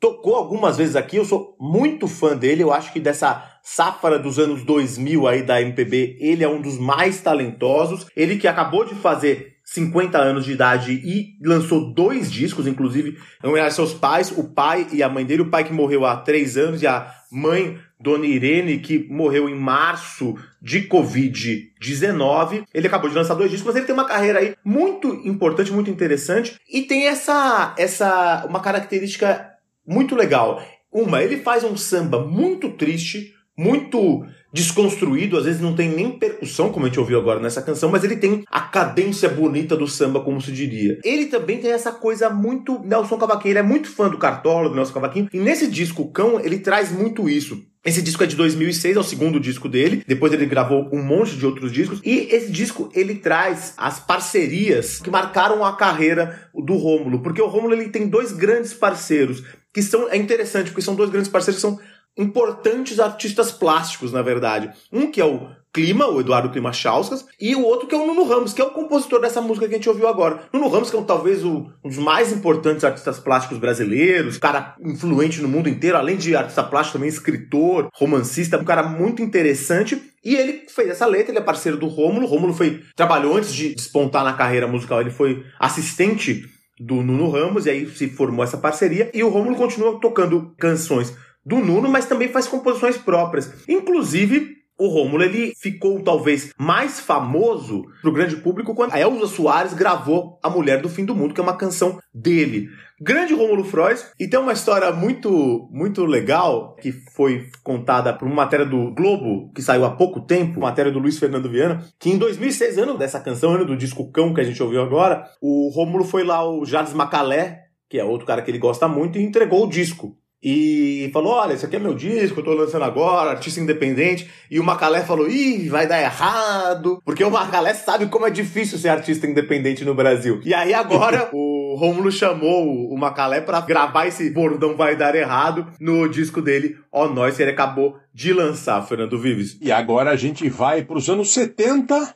[0.00, 4.38] tocou algumas vezes aqui, eu sou muito fã dele, eu acho que dessa safra dos
[4.38, 8.06] anos 2000 aí da MPB, ele é um dos mais talentosos.
[8.16, 13.46] Ele que acabou de fazer 50 anos de idade e lançou dois discos, inclusive, em
[13.46, 16.16] homenagem aos seus pais, o pai e a mãe dele, o pai que morreu há
[16.16, 22.64] três anos e a mãe, Dona Irene, que morreu em março de Covid-19.
[22.72, 25.90] Ele acabou de lançar dois discos, mas ele tem uma carreira aí muito importante, muito
[25.90, 29.57] interessante e tem essa, essa uma característica
[29.88, 30.62] muito legal.
[30.92, 36.70] Uma, ele faz um samba muito triste, muito desconstruído, às vezes não tem nem percussão,
[36.70, 40.20] como a gente ouviu agora nessa canção, mas ele tem a cadência bonita do samba,
[40.20, 40.98] como se diria.
[41.04, 44.74] Ele também tem essa coisa muito Nelson Cavaquinho, ele é muito fã do Cartola, do
[44.74, 47.62] Nelson Cavaquinho, e nesse disco Cão, ele traz muito isso.
[47.84, 50.02] Esse disco é de 2006, é o segundo disco dele.
[50.06, 52.00] Depois ele gravou um monte de outros discos.
[52.04, 57.46] E esse disco ele traz as parcerias que marcaram a carreira do Rômulo, porque o
[57.46, 59.42] Rômulo ele tem dois grandes parceiros
[59.72, 61.78] que são é interessante porque são dois grandes parceiros que são
[62.16, 64.70] importantes artistas plásticos, na verdade.
[64.92, 68.06] Um que é o Clima, o Eduardo Clima Chauskas, e o outro que é o
[68.06, 70.40] Nuno Ramos, que é o compositor dessa música que a gente ouviu agora.
[70.52, 74.74] Nuno Ramos, que é um, talvez o, um dos mais importantes artistas plásticos brasileiros, cara
[74.80, 80.02] influente no mundo inteiro, além de artista plástico, também escritor, romancista, um cara muito interessante.
[80.24, 82.26] E ele fez essa letra, ele é parceiro do Rômulo.
[82.26, 86.44] Rômulo foi trabalhou antes de despontar na carreira musical, ele foi assistente
[86.80, 89.10] do Nuno Ramos, e aí se formou essa parceria.
[89.12, 91.14] E o Rômulo continua tocando canções
[91.44, 93.52] do Nuno, mas também faz composições próprias.
[93.68, 99.74] Inclusive, o Rômulo ele ficou talvez mais famoso pro grande público quando a Elza Soares
[99.74, 102.68] gravou A Mulher do Fim do Mundo, que é uma canção dele.
[103.00, 108.34] Grande Rômulo Frois, e tem uma história muito muito legal que foi contada por uma
[108.34, 112.18] matéria do Globo que saiu há pouco tempo, matéria do Luiz Fernando Viana, que em
[112.18, 116.04] 2006, ano dessa canção, ano do disco Cão que a gente ouviu agora, o Rômulo
[116.04, 119.64] foi lá o Jardim Macalé, que é outro cara que ele gosta muito, e entregou
[119.64, 123.60] o disco e falou: Olha, esse aqui é meu disco, eu tô lançando agora, artista
[123.60, 124.30] independente.
[124.50, 127.00] E o Macalé falou: Ih, vai dar errado.
[127.04, 130.40] Porque o Macalé sabe como é difícil ser artista independente no Brasil.
[130.44, 135.66] E aí agora o Rômulo chamou o Macalé para gravar esse bordão vai dar errado
[135.80, 139.58] no disco dele, Ó oh, Nós, ele acabou de lançar, Fernando Vives.
[139.60, 142.14] E agora a gente vai para os anos 70.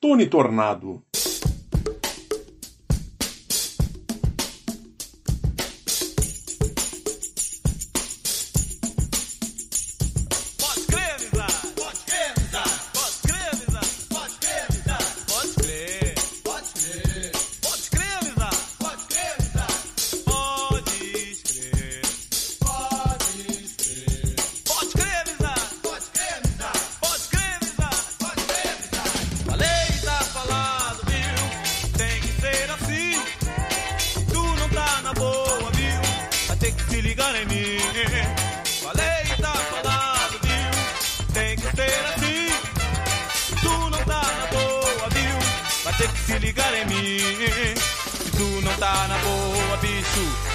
[0.00, 1.02] Tony Tornado.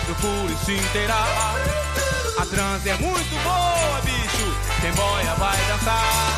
[0.06, 1.56] procure se inteirar.
[2.38, 6.34] A trans é muito boa, bicho, quem boia vai dançar.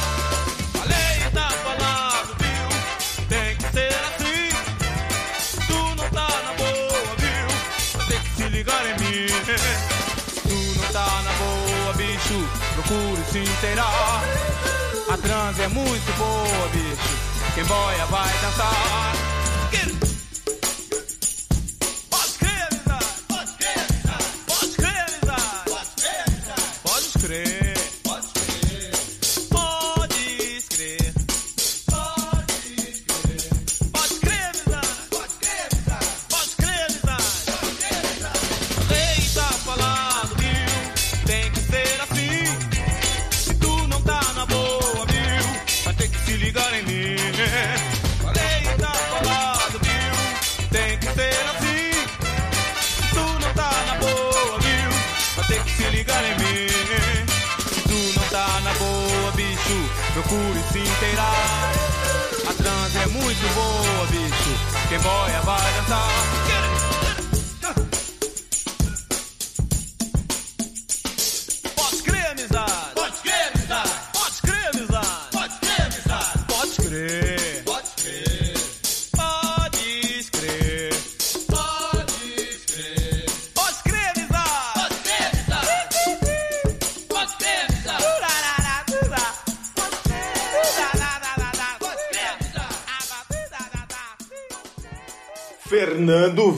[0.73, 3.27] Falei, tá falado, viu?
[3.27, 4.49] Tem que ser assim.
[5.67, 8.05] Tu não tá na boa, viu?
[8.07, 9.27] Tem que se ligar em mim.
[10.43, 14.23] Tu não tá na boa, bicho, procure se inteirar.
[15.11, 17.17] A trans é muito boa, bicho,
[17.55, 19.15] quem boia vai dançar.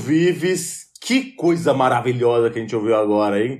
[0.07, 3.59] Vives, que coisa maravilhosa que a gente ouviu agora, hein?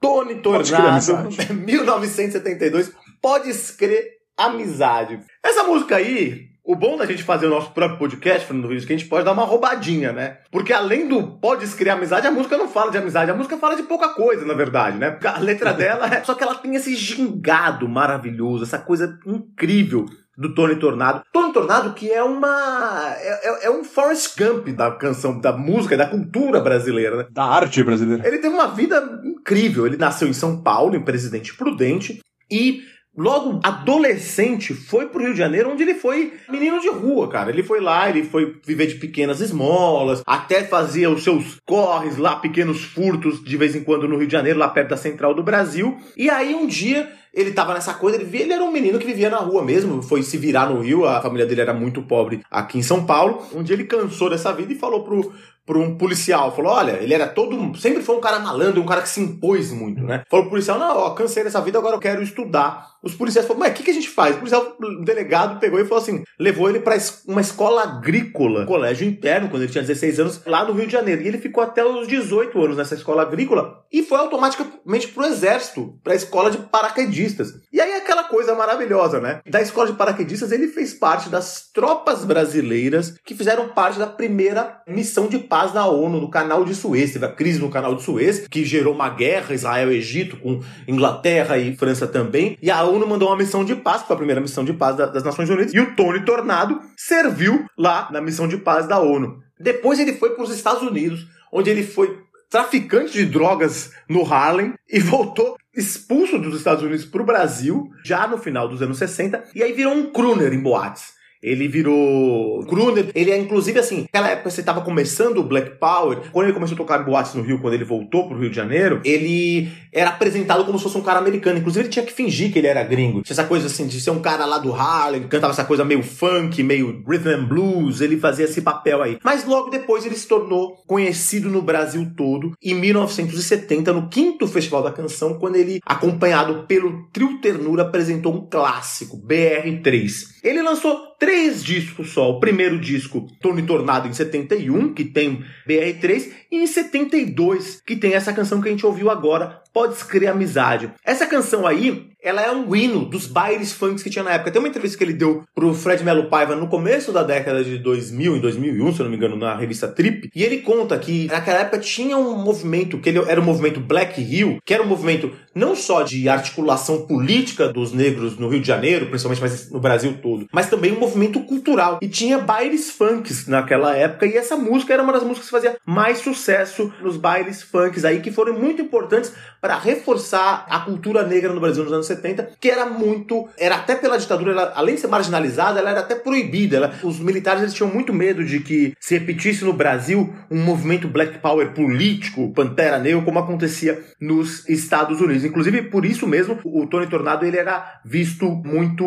[0.00, 0.86] Tony Tornado,
[1.16, 1.50] amizade.
[1.52, 5.18] 1972, pode escrever amizade.
[5.44, 8.92] Essa música aí, o bom da gente fazer o nosso próprio podcast, Fernando Vives, que
[8.92, 10.38] a gente pode dar uma roubadinha, né?
[10.52, 13.74] Porque além do pode escrever amizade, a música não fala de amizade, a música fala
[13.74, 15.10] de pouca coisa, na verdade, né?
[15.10, 16.22] Porque a letra dela é.
[16.22, 20.06] Só que ela tem esse gingado maravilhoso, essa coisa incrível
[20.38, 21.22] do Tony Tornado.
[21.32, 23.12] Tony Tornado que é uma.
[23.18, 27.26] É, é- é um Forrest Gump da canção, da música, da cultura brasileira, né?
[27.30, 28.26] Da arte brasileira.
[28.26, 29.84] Ele teve uma vida incrível.
[29.84, 32.82] Ele nasceu em São Paulo, em Presidente Prudente, e
[33.18, 37.50] logo adolescente foi pro Rio de Janeiro, onde ele foi menino de rua, cara.
[37.50, 42.36] Ele foi lá, ele foi viver de pequenas esmolas, até fazia os seus corres lá,
[42.36, 45.42] pequenos furtos de vez em quando no Rio de Janeiro, lá perto da Central do
[45.42, 45.98] Brasil.
[46.16, 49.06] E aí um dia ele tava nessa coisa, ele via, ele era um menino que
[49.06, 52.40] vivia na rua mesmo, foi se virar no Rio, a família dele era muito pobre
[52.50, 53.46] aqui em São Paulo.
[53.54, 55.32] Um dia ele cansou dessa vida e falou pro,
[55.68, 59.02] pro um policial, falou, olha, ele era todo, sempre foi um cara malandro, um cara
[59.02, 60.24] que se impôs muito, né?
[60.30, 62.88] Falou pro policial, não, ó, cansei dessa vida, agora eu quero estudar.
[63.02, 64.34] Os policiais falaram, mas o que, que a gente faz?
[64.34, 69.48] O policial, delegado pegou e falou assim, levou ele es- uma escola agrícola, colégio interno,
[69.50, 71.20] quando ele tinha 16 anos, lá no Rio de Janeiro.
[71.22, 75.98] E ele ficou até os 18 anos nessa escola agrícola e foi automaticamente pro exército,
[76.02, 77.52] pra escola de paraquedistas.
[77.72, 79.40] E aí aquela coisa maravilhosa, né?
[79.48, 84.82] Da escola de paraquedistas ele fez parte das tropas brasileiras que fizeram parte da primeira
[84.88, 87.12] missão de da ONU no canal de Suez.
[87.12, 90.60] Teve a crise no canal de Suez, que gerou uma guerra Israel e Egito com
[90.86, 92.56] Inglaterra e França também.
[92.62, 94.96] E a ONU mandou uma missão de paz, que foi a primeira missão de paz
[94.96, 95.74] da- das Nações Unidas.
[95.74, 99.38] E o Tony Tornado serviu lá na missão de paz da ONU.
[99.60, 102.18] Depois ele foi para os Estados Unidos, onde ele foi
[102.50, 108.26] traficante de drogas no Harlem e voltou expulso dos Estados Unidos para o Brasil, já
[108.26, 111.12] no final dos anos 60, e aí virou um crooner em boates.
[111.42, 113.10] Ele virou crooner.
[113.14, 116.18] Ele é, inclusive, assim, naquela época você estava começando o Black Power.
[116.32, 119.00] Quando ele começou a tocar boates no Rio, quando ele voltou pro Rio de Janeiro,
[119.04, 121.58] ele era apresentado como se fosse um cara americano.
[121.58, 123.22] Inclusive, ele tinha que fingir que ele era gringo.
[123.22, 126.02] Tinha essa coisa, assim, de ser um cara lá do Harlem, cantava essa coisa meio
[126.02, 128.00] funk, meio rhythm and blues.
[128.00, 129.18] Ele fazia esse papel aí.
[129.22, 132.52] Mas logo depois ele se tornou conhecido no Brasil todo.
[132.62, 138.48] Em 1970, no quinto Festival da Canção, quando ele, acompanhado pelo Trio Ternura, apresentou um
[138.48, 140.38] clássico, BR3.
[140.42, 141.27] Ele lançou três
[141.62, 142.30] discos só.
[142.30, 148.14] O primeiro disco, Tony Tornado, em 71, que tem BR3, e em 72, que tem
[148.14, 150.90] essa canção que a gente ouviu agora, Pode Escrever Amizade.
[151.04, 154.50] Essa canção aí, ela é um hino dos bailes funks que tinha na época.
[154.50, 157.78] Tem uma entrevista que ele deu pro Fred Melo Paiva no começo da década de
[157.78, 161.26] 2000, em 2001, se eu não me engano, na revista Trip, e ele conta que
[161.28, 164.86] naquela época tinha um movimento, que ele era o movimento Black Hill, que era um
[164.86, 169.80] movimento não só de articulação política dos negros no Rio de Janeiro, principalmente, mas no
[169.80, 171.98] Brasil todo, mas também um movimento cultural.
[172.02, 175.76] E tinha bailes funks naquela época, e essa música era uma das músicas que fazia
[175.86, 181.52] mais sucesso nos bailes funks aí, que foram muito importantes para reforçar a cultura negra
[181.52, 185.00] no Brasil nos anos 70, que era muito, era até pela ditadura, ela, além de
[185.00, 186.76] ser marginalizada, ela era até proibida.
[186.76, 191.08] Ela- os militares eles tinham muito medo de que se repetisse no Brasil um movimento
[191.08, 195.44] Black Power político, Pantera Negra, como acontecia nos Estados Unidos.
[195.44, 199.04] Inclusive, por isso mesmo, o Tony Tornado ele era visto muito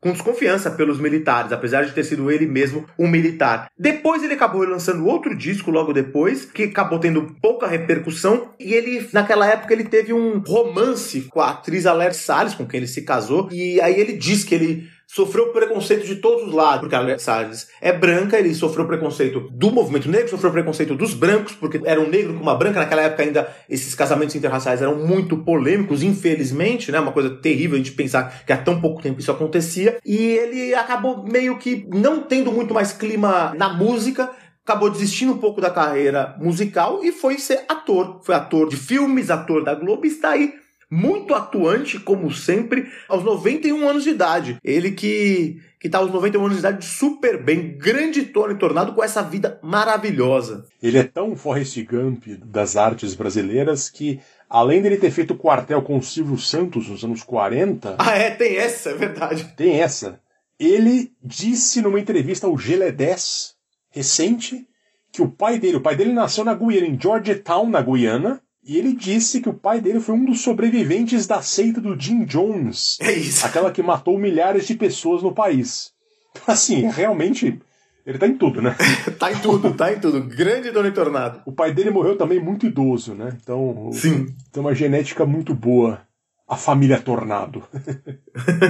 [0.00, 3.68] com desconfiança pelos militares, apesar de ter sido ele mesmo um militar.
[3.78, 9.08] Depois ele acabou lançando outro disco logo depois, que acabou tendo pouca repercussão, e ele,
[9.12, 13.02] naquela época, ele teve um romance com a atriz Alaire Salles, com quem ele se
[13.02, 17.18] casou, e aí ele diz que ele sofreu preconceito de todos os lados, porque a
[17.18, 22.00] Salles é branca, ele sofreu preconceito do movimento negro, sofreu preconceito dos brancos, porque era
[22.00, 26.90] um negro com uma branca, naquela época ainda esses casamentos interraciais eram muito polêmicos, infelizmente,
[26.90, 30.16] né, uma coisa terrível a gente pensar que há tão pouco tempo isso acontecia, e
[30.16, 34.30] ele acabou meio que não tendo muito mais clima na música,
[34.64, 38.20] acabou desistindo um pouco da carreira musical e foi ser ator.
[38.24, 40.52] Foi ator de filmes, ator da Globo e está aí
[40.90, 44.58] muito atuante, como sempre, aos 91 anos de idade.
[44.62, 49.04] Ele que que tá aos 91 anos de idade super bem, grande Tony Tornado com
[49.04, 50.64] essa vida maravilhosa.
[50.82, 54.18] Ele é tão Forrest Gump das artes brasileiras que,
[54.48, 58.56] além dele ter feito quartel com o Silvio Santos nos anos 40, Ah, é, tem
[58.56, 59.52] essa, é verdade.
[59.56, 60.18] tem essa.
[60.58, 63.52] ele disse numa entrevista ao G10
[63.90, 64.66] recente
[65.12, 68.76] que o pai dele, o pai dele nasceu na Guiana, em Georgetown, na Guiana, e
[68.76, 72.98] ele disse que o pai dele foi um dos sobreviventes da seita do Jim Jones.
[73.06, 73.46] É isso.
[73.46, 75.92] Aquela que matou milhares de pessoas no país.
[76.32, 77.60] Então, assim, realmente,
[78.04, 78.74] ele tá em tudo, né?
[79.18, 80.22] tá em tudo, tá em tudo.
[80.24, 81.40] Grande Tony Tornado.
[81.46, 83.36] O pai dele morreu também muito idoso, né?
[83.40, 84.26] Então, Sim.
[84.52, 86.02] tem uma genética muito boa.
[86.48, 87.64] A família Tornado.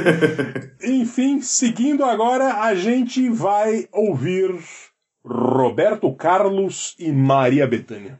[0.83, 4.55] Enfim, seguindo agora, a gente vai ouvir
[5.23, 8.19] Roberto Carlos e Maria Bethânia.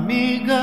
[0.00, 0.62] Amiga,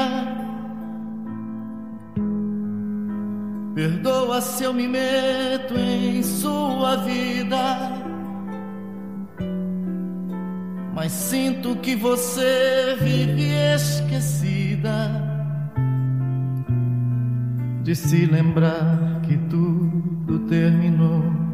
[3.76, 7.92] perdoa se eu me meto em sua vida,
[10.96, 15.12] mas sinto que você vive esquecida
[17.84, 21.47] de se lembrar que tudo terminou.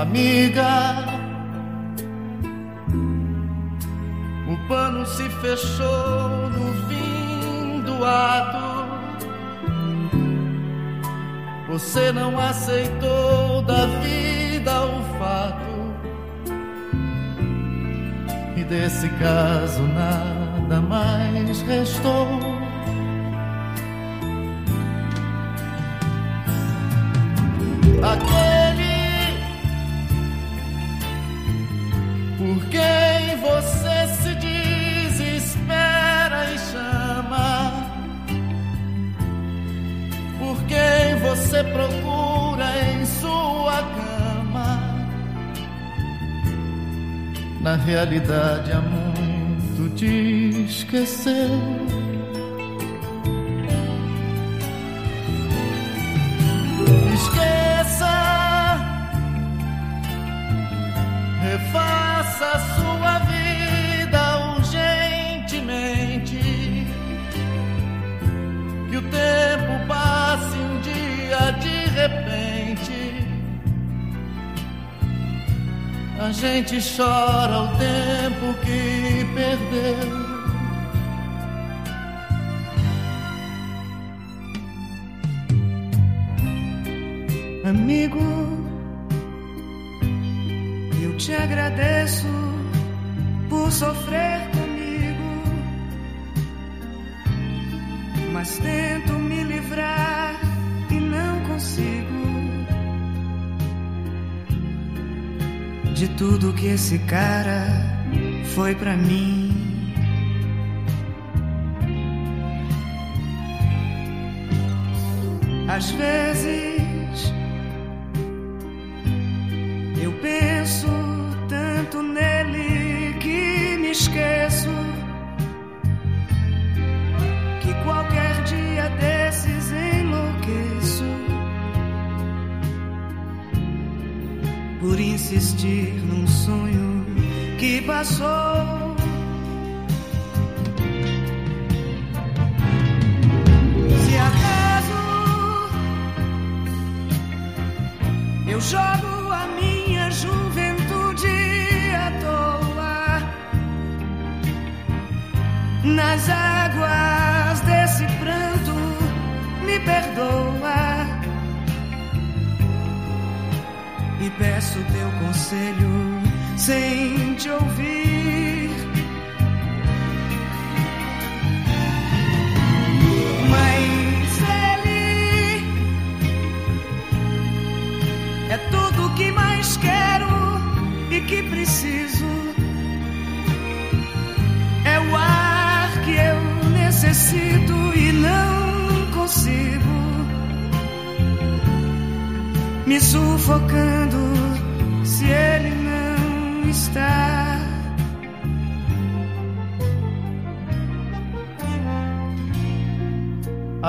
[0.00, 0.94] Amiga,
[4.46, 8.68] o pano se fechou no fim do ato.
[11.68, 15.66] Você não aceitou da vida o fato.
[18.56, 22.38] E desse caso nada mais restou.
[28.00, 28.57] Aquele
[32.70, 35.70] quem você se desespera
[36.54, 37.72] e chama,
[40.38, 44.80] por quem você procura em sua cama.
[47.60, 51.88] Na realidade, há muito te esqueceu.
[61.58, 64.22] Refaça sua vida
[64.56, 66.38] urgentemente.
[68.88, 73.26] Que o tempo passe um dia de repente.
[76.20, 80.28] A gente chora o tempo que perdeu.
[87.68, 88.47] Amigo,
[91.78, 92.26] agradeço
[93.48, 95.42] por sofrer comigo,
[98.32, 100.34] mas tento me livrar
[100.90, 102.18] e não consigo
[105.94, 107.66] de tudo que esse cara
[108.54, 109.54] foi pra mim.
[115.68, 116.67] Às vezes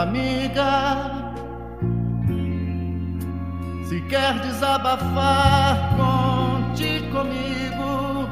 [0.01, 1.33] amiga.
[3.87, 8.29] Se quer desabafar, conte comigo.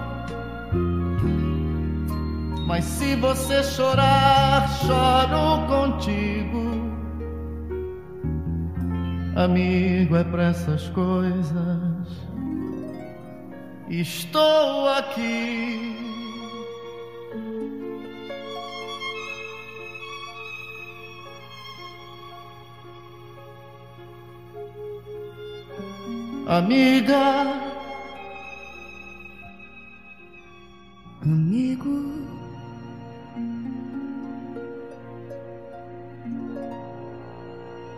[2.67, 6.67] Mas se você chorar, choro contigo.
[9.35, 12.07] Amigo, é pra essas coisas.
[13.89, 15.96] Estou aqui.
[26.49, 27.13] Amiga,
[31.21, 32.07] amigo.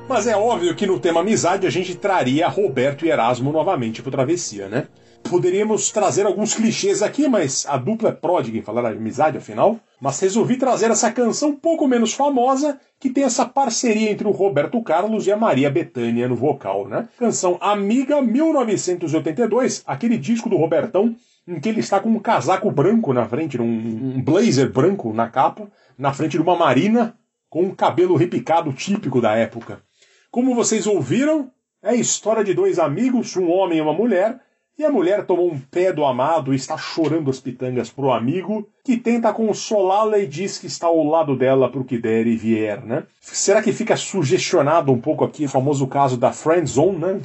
[0.08, 4.10] Mas é óbvio que no tema amizade a gente traria Roberto e Erasmo novamente pro
[4.10, 4.88] Travessia, né?
[5.30, 9.80] Poderíamos trazer alguns clichês aqui, mas a dupla é pródiga em falar de amizade, afinal.
[10.01, 14.32] Mas resolvi trazer essa canção um pouco menos famosa, que tem essa parceria entre o
[14.32, 17.07] Roberto Carlos e a Maria Bethânia no vocal, né?
[17.17, 21.15] Canção Amiga 1982, aquele disco do Robertão
[21.47, 25.67] em que ele está com um casaco branco na frente, um blazer branco na capa,
[25.97, 27.15] na frente de uma marina,
[27.49, 29.82] com um cabelo repicado típico da época.
[30.30, 31.51] Como vocês ouviram,
[31.82, 34.39] é a história de dois amigos, um homem e uma mulher,
[34.80, 38.65] e a mulher tomou um pé do amado e está chorando as pitangas pro amigo,
[38.82, 42.82] que tenta consolá-la e diz que está ao lado dela pro que der e vier,
[42.86, 43.03] né?
[43.19, 47.19] Será que fica sugestionado um pouco aqui o famoso caso da friend zone, né?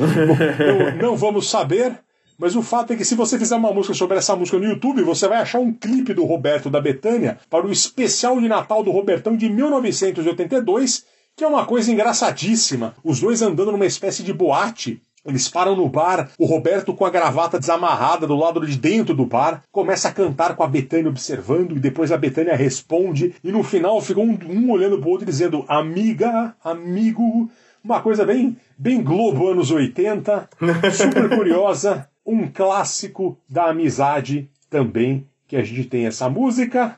[0.96, 1.98] não, não vamos saber,
[2.38, 5.02] mas o fato é que se você fizer uma música sobre essa música no YouTube,
[5.02, 8.90] você vai achar um clipe do Roberto da Betânia para o especial de Natal do
[8.90, 11.04] Robertão de 1982,
[11.36, 12.94] que é uma coisa engraçadíssima.
[13.04, 15.02] Os dois andando numa espécie de boate.
[15.24, 19.26] Eles param no bar, o Roberto com a gravata desamarrada do lado de dentro do
[19.26, 23.62] bar, começa a cantar com a Betânia observando, e depois a Betânia responde, e no
[23.62, 27.50] final fica um, um olhando pro outro dizendo amiga, amigo,
[27.84, 30.48] uma coisa bem, bem Globo anos 80,
[30.92, 36.96] super curiosa, um clássico da amizade também, que a gente tem essa música.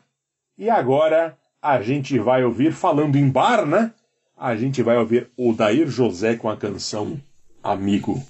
[0.57, 3.93] E agora a gente vai ouvir, falando em bar, né?
[4.37, 7.19] A gente vai ouvir o Dair José com a canção.
[7.63, 8.21] Amigo,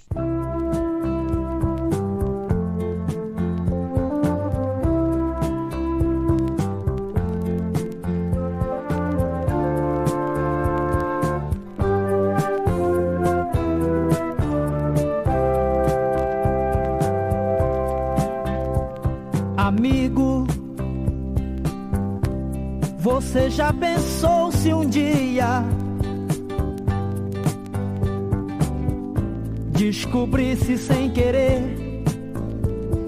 [30.13, 31.63] descobrisse sem querer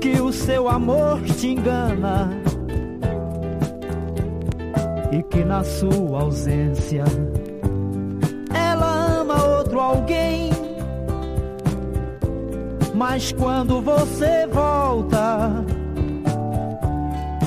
[0.01, 2.31] que o seu amor te engana
[5.13, 7.05] e que na sua ausência
[8.55, 10.51] ela ama outro alguém?
[12.95, 15.63] Mas quando você volta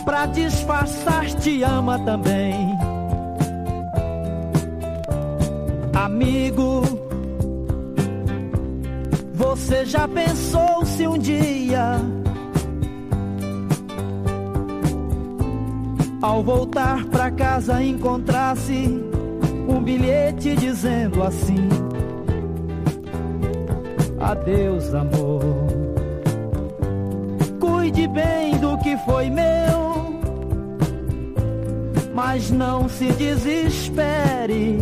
[0.05, 2.77] pra disfarçar, te ama também.
[5.95, 6.96] Amigo,
[9.97, 11.99] já pensou se um dia,
[16.21, 19.03] ao voltar pra casa, encontrasse
[19.67, 21.67] um bilhete dizendo assim:
[24.19, 25.41] Adeus, amor.
[27.59, 30.21] Cuide bem do que foi meu,
[32.13, 34.77] mas não se desespere,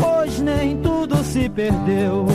[0.00, 2.26] pois nem tudo se perdeu.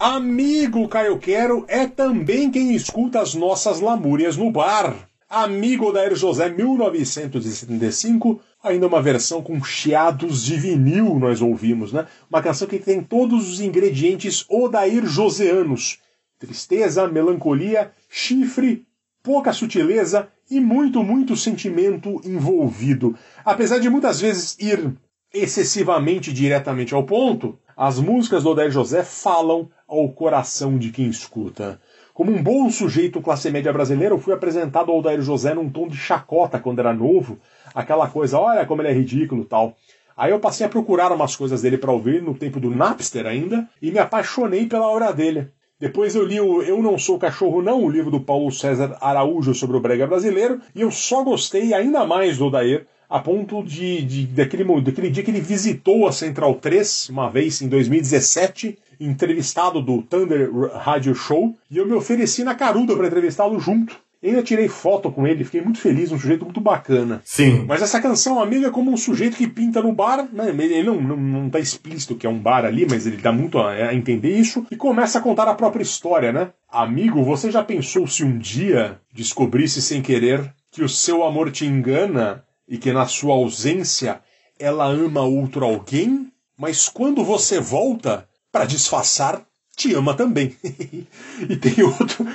[0.00, 4.94] Amigo Caio Quero é também quem escuta as nossas lamúrias no bar.
[5.28, 12.06] Amigo Odair José 1975, ainda uma versão com chiados de vinil nós ouvimos, né?
[12.30, 15.98] Uma canção que tem todos os ingredientes Odair Joseanos.
[16.38, 18.86] Tristeza, melancolia, chifre,
[19.20, 23.16] pouca sutileza e muito, muito sentimento envolvido.
[23.44, 24.92] Apesar de muitas vezes ir
[25.34, 31.80] excessivamente diretamente ao ponto, as músicas do Odair José falam ao coração de quem escuta.
[32.12, 35.88] Como um bom sujeito classe média brasileiro, eu fui apresentado ao Odair José num tom
[35.88, 37.38] de chacota quando era novo,
[37.74, 39.76] aquela coisa, olha como ele é ridículo tal.
[40.16, 43.68] Aí eu passei a procurar umas coisas dele para ouvir no tempo do Napster ainda
[43.80, 45.48] e me apaixonei pela obra dele.
[45.80, 49.54] Depois eu li o Eu Não Sou Cachorro Não, o livro do Paulo César Araújo
[49.54, 54.02] sobre o brega brasileiro, e eu só gostei ainda mais do Odair, a ponto de,
[54.02, 59.80] de daquele, daquele dia que ele visitou a Central 3, uma vez em 2017, entrevistado
[59.80, 63.96] do Thunder Radio Show, e eu me ofereci na caruda para entrevistá-lo junto.
[64.20, 67.22] Ainda tirei foto com ele, fiquei muito feliz, um sujeito muito bacana.
[67.24, 67.64] Sim.
[67.68, 70.48] Mas essa canção, amigo, é como um sujeito que pinta no bar, né?
[70.48, 73.58] Ele não, não, não tá explícito que é um bar ali, mas ele dá muito
[73.58, 76.50] a, a entender isso, e começa a contar a própria história, né?
[76.68, 81.64] Amigo, você já pensou se um dia descobrisse sem querer que o seu amor te
[81.64, 84.20] engana e que na sua ausência
[84.58, 86.26] ela ama outro alguém?
[86.58, 89.44] Mas quando você volta, para disfarçar,
[89.76, 90.56] te ama também.
[91.48, 92.26] e tem outro.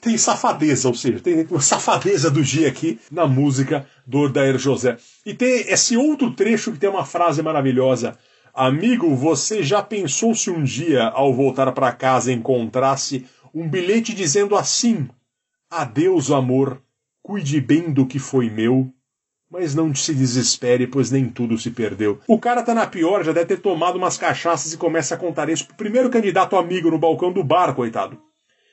[0.00, 4.96] Tem safadeza, ou seja, tem uma safadeza do dia aqui na música do Odair José.
[5.24, 8.18] E tem esse outro trecho que tem uma frase maravilhosa.
[8.52, 14.56] Amigo, você já pensou se um dia, ao voltar para casa, encontrasse um bilhete dizendo
[14.56, 15.08] assim:
[15.70, 16.82] Adeus, amor,
[17.22, 18.92] cuide bem do que foi meu,
[19.52, 22.18] mas não se desespere, pois nem tudo se perdeu.
[22.26, 25.50] O cara tá na pior, já deve ter tomado umas cachaças e começa a contar
[25.50, 28.18] isso pro primeiro candidato amigo no balcão do bar, coitado.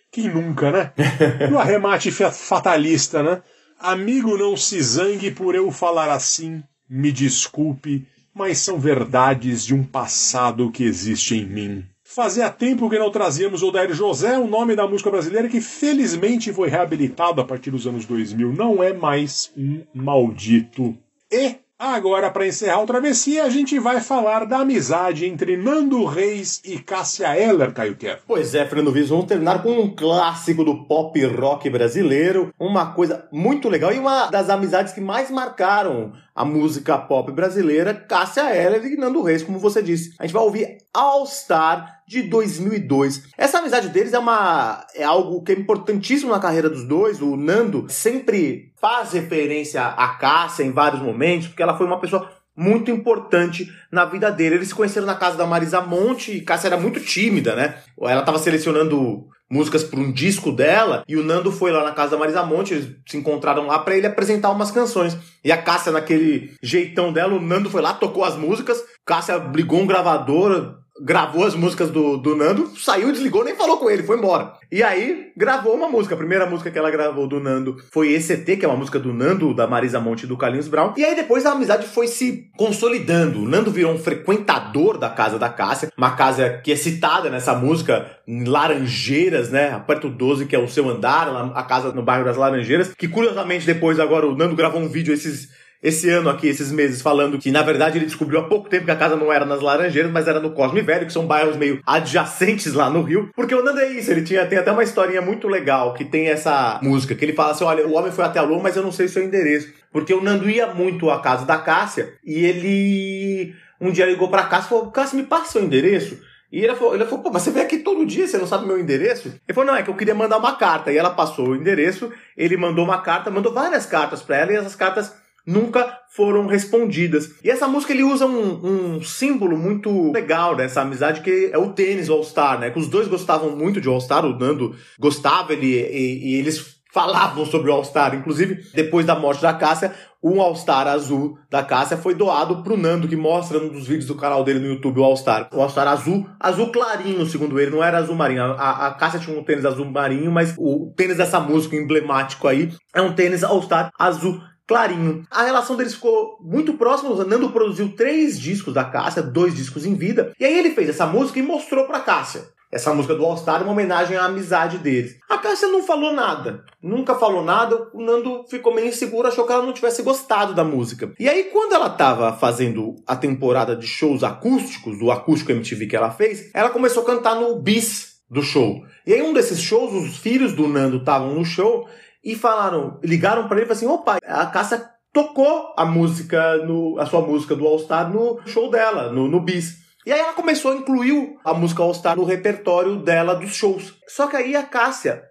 [0.10, 0.94] Quem nunca, né?
[1.52, 3.42] No arremate fatalista, né?
[3.78, 9.84] Amigo, não se zangue por eu falar assim, me desculpe, mas são verdades de um
[9.84, 11.86] passado que existe em mim.
[12.22, 16.68] Fazia tempo que não trazíamos Odair José, o nome da música brasileira que felizmente foi
[16.68, 18.52] reabilitado a partir dos anos 2000.
[18.52, 20.98] Não é mais um maldito.
[21.32, 26.62] E agora, para encerrar o travessia, a gente vai falar da amizade entre Nando Reis
[26.66, 28.20] e Cássia Eller, Caio Quer.
[28.28, 33.30] Pois é, Fernando Vives, vamos terminar com um clássico do pop rock brasileiro, uma coisa
[33.32, 38.86] muito legal e uma das amizades que mais marcaram a música pop brasileira, Cássia Eller
[38.86, 40.14] e Nando Reis, como você disse.
[40.20, 43.30] A gente vai ouvir All Star de 2002.
[43.38, 47.22] Essa amizade deles é uma é algo que é importantíssimo na carreira dos dois.
[47.22, 52.30] O Nando sempre faz referência a Cássia em vários momentos, porque ela foi uma pessoa
[52.56, 54.56] muito importante na vida dele.
[54.56, 57.78] Eles se conheceram na casa da Marisa Monte e Cássia era muito tímida, né?
[58.02, 62.12] Ela estava selecionando músicas para um disco dela e o Nando foi lá na casa
[62.12, 65.18] da Marisa Monte, eles se encontraram lá para ele apresentar umas canções.
[65.44, 69.80] E a Cássia, naquele jeitão dela, o Nando foi lá, tocou as músicas, Cássia ligou
[69.80, 74.18] um gravador, gravou as músicas do, do Nando, saiu, desligou, nem falou com ele, foi
[74.18, 74.54] embora.
[74.72, 76.14] E aí, gravou uma música.
[76.14, 79.14] A primeira música que ela gravou do Nando foi ECT, que é uma música do
[79.14, 80.94] Nando, da Marisa Monte e do Carlinhos Brown.
[80.96, 83.42] E aí depois a amizade foi se consolidando.
[83.42, 87.56] O Nando virou um frequentador da casa da Cássia, uma casa que é citada nessa
[87.56, 89.72] música, Laranjeiras, né?
[89.72, 92.94] Aperto 12, que é o seu andar, a casa no bairro das Laranjeiras.
[92.94, 95.50] Que curiosamente depois agora o Nando gravou um vídeo esses
[95.82, 98.92] esse ano aqui, esses meses, falando que na verdade ele descobriu há pouco tempo que
[98.92, 101.82] a casa não era nas Laranjeiras, mas era no Cosme Velho, que são bairros meio
[101.86, 103.30] adjacentes lá no Rio.
[103.34, 106.28] Porque o Nando é isso, ele tinha, tem até uma historinha muito legal que tem
[106.28, 108.84] essa música, que ele fala assim: olha, o homem foi até a lua, mas eu
[108.84, 109.74] não sei o seu endereço.
[109.92, 114.44] Porque o Nando ia muito à casa da Cássia e ele um dia ligou pra
[114.44, 116.20] Cássia e falou: Cássia, me passa seu endereço.
[116.52, 118.66] E ele falou, ele falou, pô, mas você vem aqui todo dia, você não sabe
[118.66, 119.28] meu endereço?
[119.28, 120.92] Ele falou, não, é que eu queria mandar uma carta.
[120.92, 124.56] E ela passou o endereço, ele mandou uma carta, mandou várias cartas para ela, e
[124.56, 125.14] essas cartas
[125.50, 127.32] nunca foram respondidas.
[127.44, 131.74] E essa música ele usa um, um, símbolo muito legal dessa amizade que é o
[131.74, 132.70] tênis All Star, né?
[132.70, 136.80] Que os dois gostavam muito de All Star, o Nando gostava, ele, e, e eles
[136.92, 138.16] falavam sobre o All-Star.
[138.16, 143.08] Inclusive, depois da morte da Cássia, um All-Star azul da Cássia foi doado pro Nando,
[143.08, 145.50] que mostra num dos vídeos do canal dele no YouTube o All-Star.
[145.54, 148.42] O All-Star azul, azul clarinho, segundo ele, não era azul marinho.
[148.42, 152.74] A, a Cássia tinha um tênis azul marinho, mas o tênis dessa música emblemático aí
[152.94, 155.24] é um tênis All-Star azul clarinho.
[155.32, 157.10] A relação deles ficou muito próxima.
[157.10, 160.32] O Nando produziu três discos da Cássia, dois discos em vida.
[160.40, 162.44] E aí ele fez essa música e mostrou pra Cássia.
[162.72, 165.18] Essa música do All Star é uma homenagem à amizade deles.
[165.28, 166.64] A Cássia não falou nada.
[166.84, 167.90] Nunca falou nada.
[167.96, 171.12] O Nando ficou meio inseguro, achou que ela não tivesse gostado da música.
[171.20, 175.96] E aí, quando ela tava fazendo a temporada de shows acústicos, do acústico MTV que
[175.96, 178.84] ela fez, ela começou a cantar no bis do show.
[179.08, 181.88] E aí, um desses shows, os filhos do Nando estavam no show
[182.24, 187.00] e falaram, ligaram para ele e falaram assim: opa, a Cássia tocou a música, no,
[187.00, 189.78] a sua música do All Star no show dela, no, no bis.
[190.06, 193.96] E aí ela começou a incluir a música All Star no repertório dela dos shows.
[194.08, 195.24] Só que aí a Cássia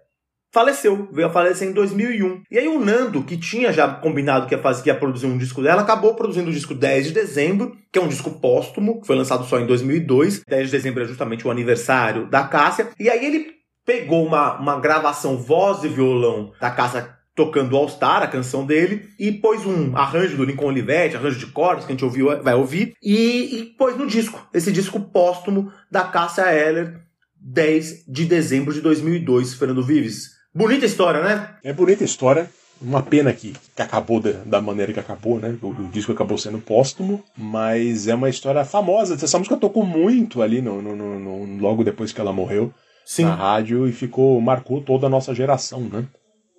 [0.51, 2.43] faleceu, veio a falecer em 2001.
[2.49, 5.37] E aí o Nando, que tinha já combinado que ia, fazer, que ia produzir um
[5.37, 9.07] disco dela, acabou produzindo o disco 10 de dezembro, que é um disco póstumo, que
[9.07, 10.43] foi lançado só em 2002.
[10.47, 12.89] 10 de dezembro é justamente o aniversário da Cássia.
[12.99, 13.58] E aí ele
[13.89, 19.09] pegou uma, uma gravação voz e violão da Cássia tocando All Star, a canção dele,
[19.17, 22.53] e pôs um arranjo do Lincoln Olivetti, arranjo de cordas que a gente ouviu, vai
[22.53, 26.99] ouvir, e, e pôs no disco, esse disco póstumo da Cássia Eller,
[27.41, 30.33] 10 de dezembro de 2002, Fernando Vives.
[30.53, 31.55] Bonita história, né?
[31.63, 32.47] É bonita história.
[32.79, 35.57] Uma pena que, que acabou da, da maneira que acabou, né?
[35.63, 39.15] O, o, disco acabou sendo póstumo, mas é uma história famosa.
[39.15, 42.71] Essa música tocou muito ali no, no, no, no logo depois que ela morreu
[43.09, 43.23] Sim.
[43.23, 46.05] na rádio e ficou marcou toda a nossa geração, né?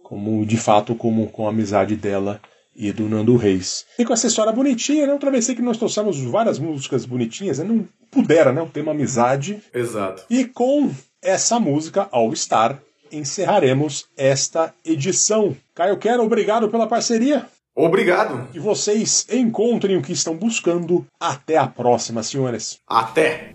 [0.03, 2.41] Como de fato como com a amizade dela
[2.75, 3.87] e do Nando Reis.
[3.97, 5.13] E com essa história bonitinha, né?
[5.13, 7.65] Outra vez que nós trouxemos várias músicas bonitinhas, né?
[7.65, 8.61] não pudera, né?
[8.61, 9.63] O tema amizade.
[9.73, 10.25] Exato.
[10.29, 10.91] E com
[11.23, 12.81] essa música All Star
[13.13, 15.57] encerraremos esta edição.
[15.73, 17.47] Caio Quero, obrigado pela parceria.
[17.77, 18.49] Obrigado.
[18.51, 21.07] Que vocês encontrem o que estão buscando.
[21.21, 22.81] Até a próxima, senhores.
[22.89, 23.55] Até.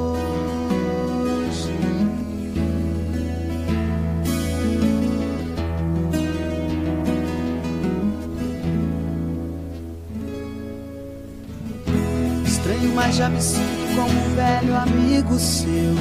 [12.87, 15.95] Mas já me sinto como um velho amigo seu.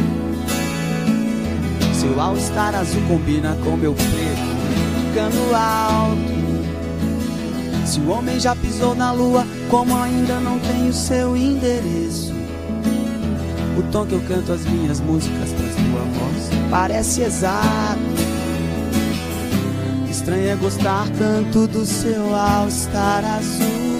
[1.95, 6.41] Seu all-star azul combina com meu preto, cano alto.
[7.87, 12.33] Se o homem já pisou na lua, como ainda não tenho seu endereço.
[13.77, 18.01] O tom que eu canto as minhas músicas traz tua voz, parece exato.
[20.09, 24.00] Estranho é gostar tanto do seu all-star azul.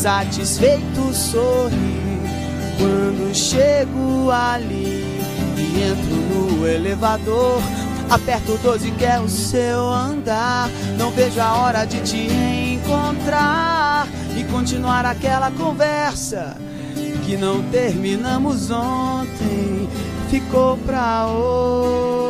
[0.00, 2.00] satisfeito sorri
[2.78, 5.04] quando chego ali
[5.58, 7.60] e entro no elevador.
[8.08, 10.70] Aperto 12 que é o seu andar.
[10.98, 12.28] Não vejo a hora de te
[12.76, 14.08] encontrar
[14.38, 16.56] e continuar aquela conversa
[17.26, 19.86] que não terminamos ontem.
[20.30, 22.29] Ficou pra hoje.